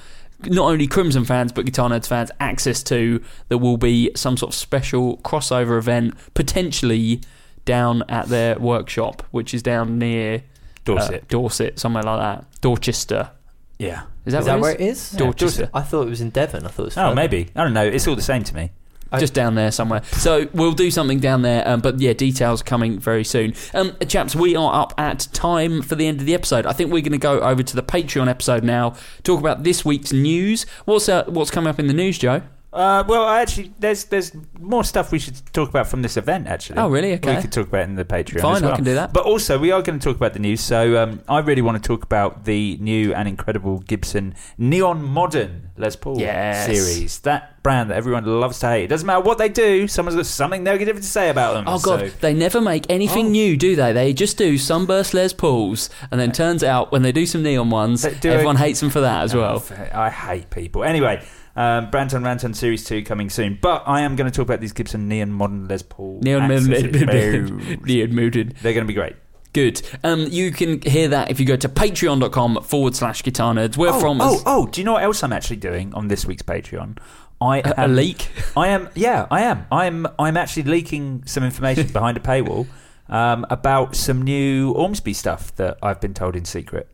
[0.45, 3.23] not only Crimson fans but Guitar Nerds fans access to.
[3.49, 7.21] That will be some sort of special crossover event, potentially
[7.65, 10.43] down at their workshop, which is down near
[10.85, 11.23] Dorset.
[11.23, 13.31] uh, Dorset, somewhere like that, Dorchester.
[13.79, 14.03] yeah.
[14.25, 15.13] Is that, Is that where where it it is?
[15.13, 15.71] Yeah, Dorchester.
[15.73, 16.65] I thought it was in Devon.
[16.67, 16.97] I thought it was.
[16.99, 17.15] Oh, further.
[17.15, 17.49] maybe.
[17.55, 17.87] I don't know.
[17.87, 18.73] It's all the same to me.
[19.19, 20.03] Just down there somewhere.
[20.13, 23.55] So we'll do something down there, um, but yeah, details coming very soon.
[23.75, 26.67] Um, chaps, we are up at time for the end of the episode.
[26.67, 29.85] I think we're going to go over to the Patreon episode now, talk about this
[29.85, 30.67] week's news.
[30.85, 32.43] What's uh, what's coming up in the news, Joe?
[32.77, 36.47] Uh, well, actually, there's there's more stuff we should talk about from this event.
[36.47, 37.15] Actually, Oh, really?
[37.15, 37.37] Okay.
[37.37, 38.41] We could talk about it in the Patreon.
[38.43, 39.13] Fine, as I can do that.
[39.13, 40.61] But also, we are going to talk about the news.
[40.61, 45.71] So, um, I really want to talk about the new and incredible Gibson Neon Modern
[45.79, 46.67] Les Paul Yes.
[46.67, 47.19] series.
[47.21, 48.85] That brand that everyone loves to hate.
[48.85, 49.89] It doesn't matter what they do.
[49.89, 51.65] Someone's got something negative to say about them.
[51.67, 53.31] Oh god, So- they never make anything Oh.
[53.31, 53.93] new, do they?
[53.93, 57.71] They just do sunburst Les Pauls, and then turns out when they do some neon
[57.71, 59.65] ones, everyone it- hates them for that as well.
[59.95, 60.85] I hate people.
[60.85, 61.23] Anyway,
[61.57, 63.59] um, Branton Ranton Series 2 coming soon.
[63.61, 66.21] But I am going to talk about these Gibson Neon Modern Les Paul.
[66.23, 66.65] Neon neon
[68.15, 68.57] mooted.
[68.63, 69.17] They're going to be great.
[69.53, 69.81] Good.
[70.05, 73.77] Um, you can hear that if you go to patreon.com forward slash guitar nerds.
[73.79, 76.27] We're oh, from oh, oh, do you know what else I'm actually doing on this
[76.27, 76.99] week's Patreon?
[77.41, 78.29] I a, a am, leak.
[78.57, 79.67] I am, yeah, I am.
[79.73, 82.67] I'm, I'm actually leaking some information behind a paywall
[83.09, 86.89] um, about some new Ormsby stuff that I've been told in secret.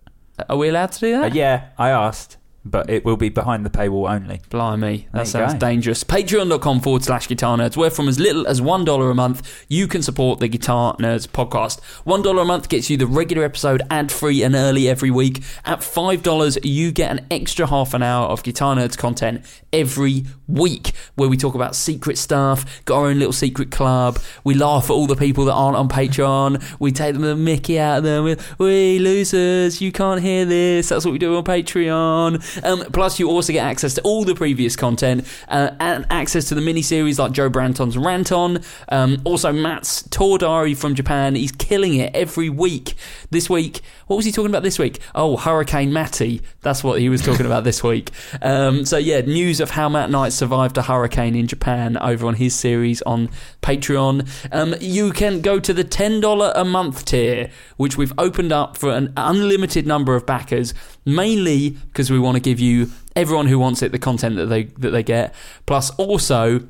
[0.48, 1.34] Are we allowed to do Uh, that?
[1.34, 4.40] yeah, I asked, but it will be behind the paywall only.
[4.50, 5.58] Blimey, that sounds go.
[5.58, 6.04] dangerous.
[6.04, 10.02] Patreon.com forward slash guitar nerds, where from as little as $1 a month, you can
[10.02, 11.80] support the Guitar Nerds podcast.
[12.06, 15.42] $1 a month gets you the regular episode ad free and early every week.
[15.64, 20.92] At $5, you get an extra half an hour of Guitar Nerds content every week,
[21.14, 24.18] where we talk about secret stuff, got our own little secret club.
[24.44, 26.62] We laugh at all the people that aren't on Patreon.
[26.78, 28.36] We take the mickey out of them.
[28.58, 30.90] We losers, you can't hear this.
[30.90, 32.51] That's what we do on Patreon.
[32.62, 36.54] Um, plus, you also get access to all the previous content uh, and access to
[36.54, 38.60] the mini series like Joe Branton's Rant On.
[38.88, 41.34] Um, also, Matt's tour diary from Japan.
[41.34, 42.94] He's killing it every week.
[43.30, 43.80] This week,
[44.12, 45.00] what was he talking about this week?
[45.14, 46.42] Oh, Hurricane Matty.
[46.60, 48.10] That's what he was talking about this week.
[48.42, 52.34] Um, so, yeah, news of how Matt Knight survived a hurricane in Japan over on
[52.34, 53.30] his series on
[53.62, 54.28] Patreon.
[54.52, 58.90] Um, you can go to the $10 a month tier, which we've opened up for
[58.90, 60.74] an unlimited number of backers,
[61.06, 64.64] mainly because we want to give you everyone who wants it the content that they
[64.64, 65.34] that they get.
[65.64, 66.60] Plus, also,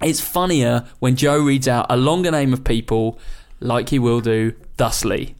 [0.00, 3.18] it's funnier when Joe reads out a longer name of people,
[3.58, 5.34] like he will do, thusly.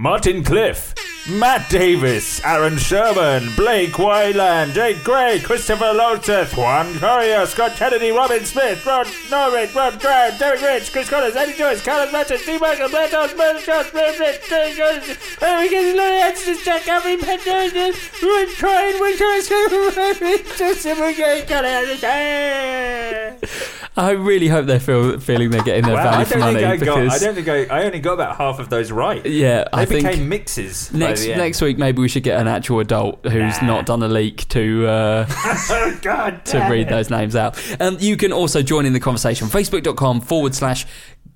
[0.00, 0.94] Martin Cliff,
[1.28, 8.42] Matt Davis, Aaron Sherman, Blake Wyland, Jake Gray, Christopher Lotus, Juan Courier, Scott Kennedy, Robin
[8.46, 12.88] Smith, Rod Norwich, Rob Graham, Derek Rich, Chris Collins, Eddie Joyce, Carlos Matches, Steve Michael,
[12.88, 17.38] Blair Jones, Blair Jones, Blair Rich, Derek Jones, Larry Gibbs, Larry Edson, Jack Avery, Penn
[17.44, 21.14] Jones, Ruin Troy, Wing Joseph, Wing
[23.96, 26.98] I really hope they feel feeling they're getting their I value for money I got.
[26.98, 27.64] I because don't think I.
[27.64, 29.24] I only got about half of those right.
[29.26, 30.92] yeah, They I think became mixes.
[30.92, 33.66] next next week maybe we should get an actual adult who's Nah.
[33.66, 34.86] not done a leak to.
[34.86, 35.26] Uh,
[35.70, 36.44] oh God!
[36.46, 37.58] to read those names out.
[37.80, 39.48] Um, you can also join in the conversation.
[39.48, 40.86] Facebook.com forward slash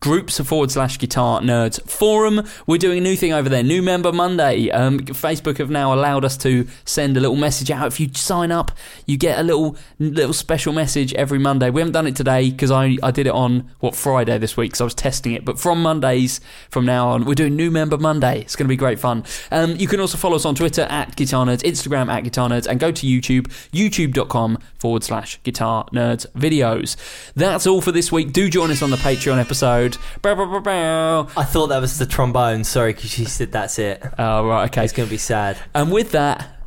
[0.05, 2.47] groups of forward slash guitar nerds forum.
[2.67, 4.69] We're doing a new thing over there, New Member Monday.
[4.69, 7.87] Um, Facebook have now allowed us to send a little message out.
[7.87, 8.71] If you sign up,
[9.07, 11.71] you get a little little special message every Monday.
[11.71, 14.77] We haven't done it today because I, I did it on what Friday this week,
[14.77, 15.43] so I was testing it.
[15.43, 16.39] But from Mondays
[16.69, 18.43] from now on, we're doing New Member Monday.
[18.43, 19.25] It's going to be great fun.
[19.51, 22.67] Um, you can also follow us on Twitter at Guitar Nerds, Instagram at Guitar Nerds,
[22.67, 26.97] and go to YouTube, youtube.com forward slash Guitar Nerds videos.
[27.33, 28.35] That's all for this week.
[28.35, 29.94] Do join us on the Patreon episode.
[30.23, 31.29] Bow, bow, bow, bow.
[31.37, 32.65] I thought that was the trombone.
[32.65, 34.03] Sorry, because she said that's it.
[34.19, 34.85] Oh, right, okay.
[34.85, 35.59] It's going to be sad.
[35.75, 36.61] And with that,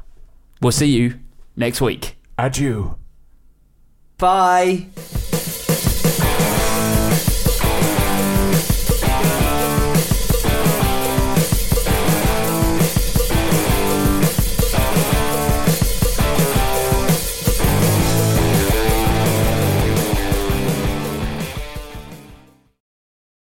[0.61, 1.19] we'll see you
[1.55, 2.15] next week.
[2.37, 2.95] Adieu.
[4.17, 4.87] Bye.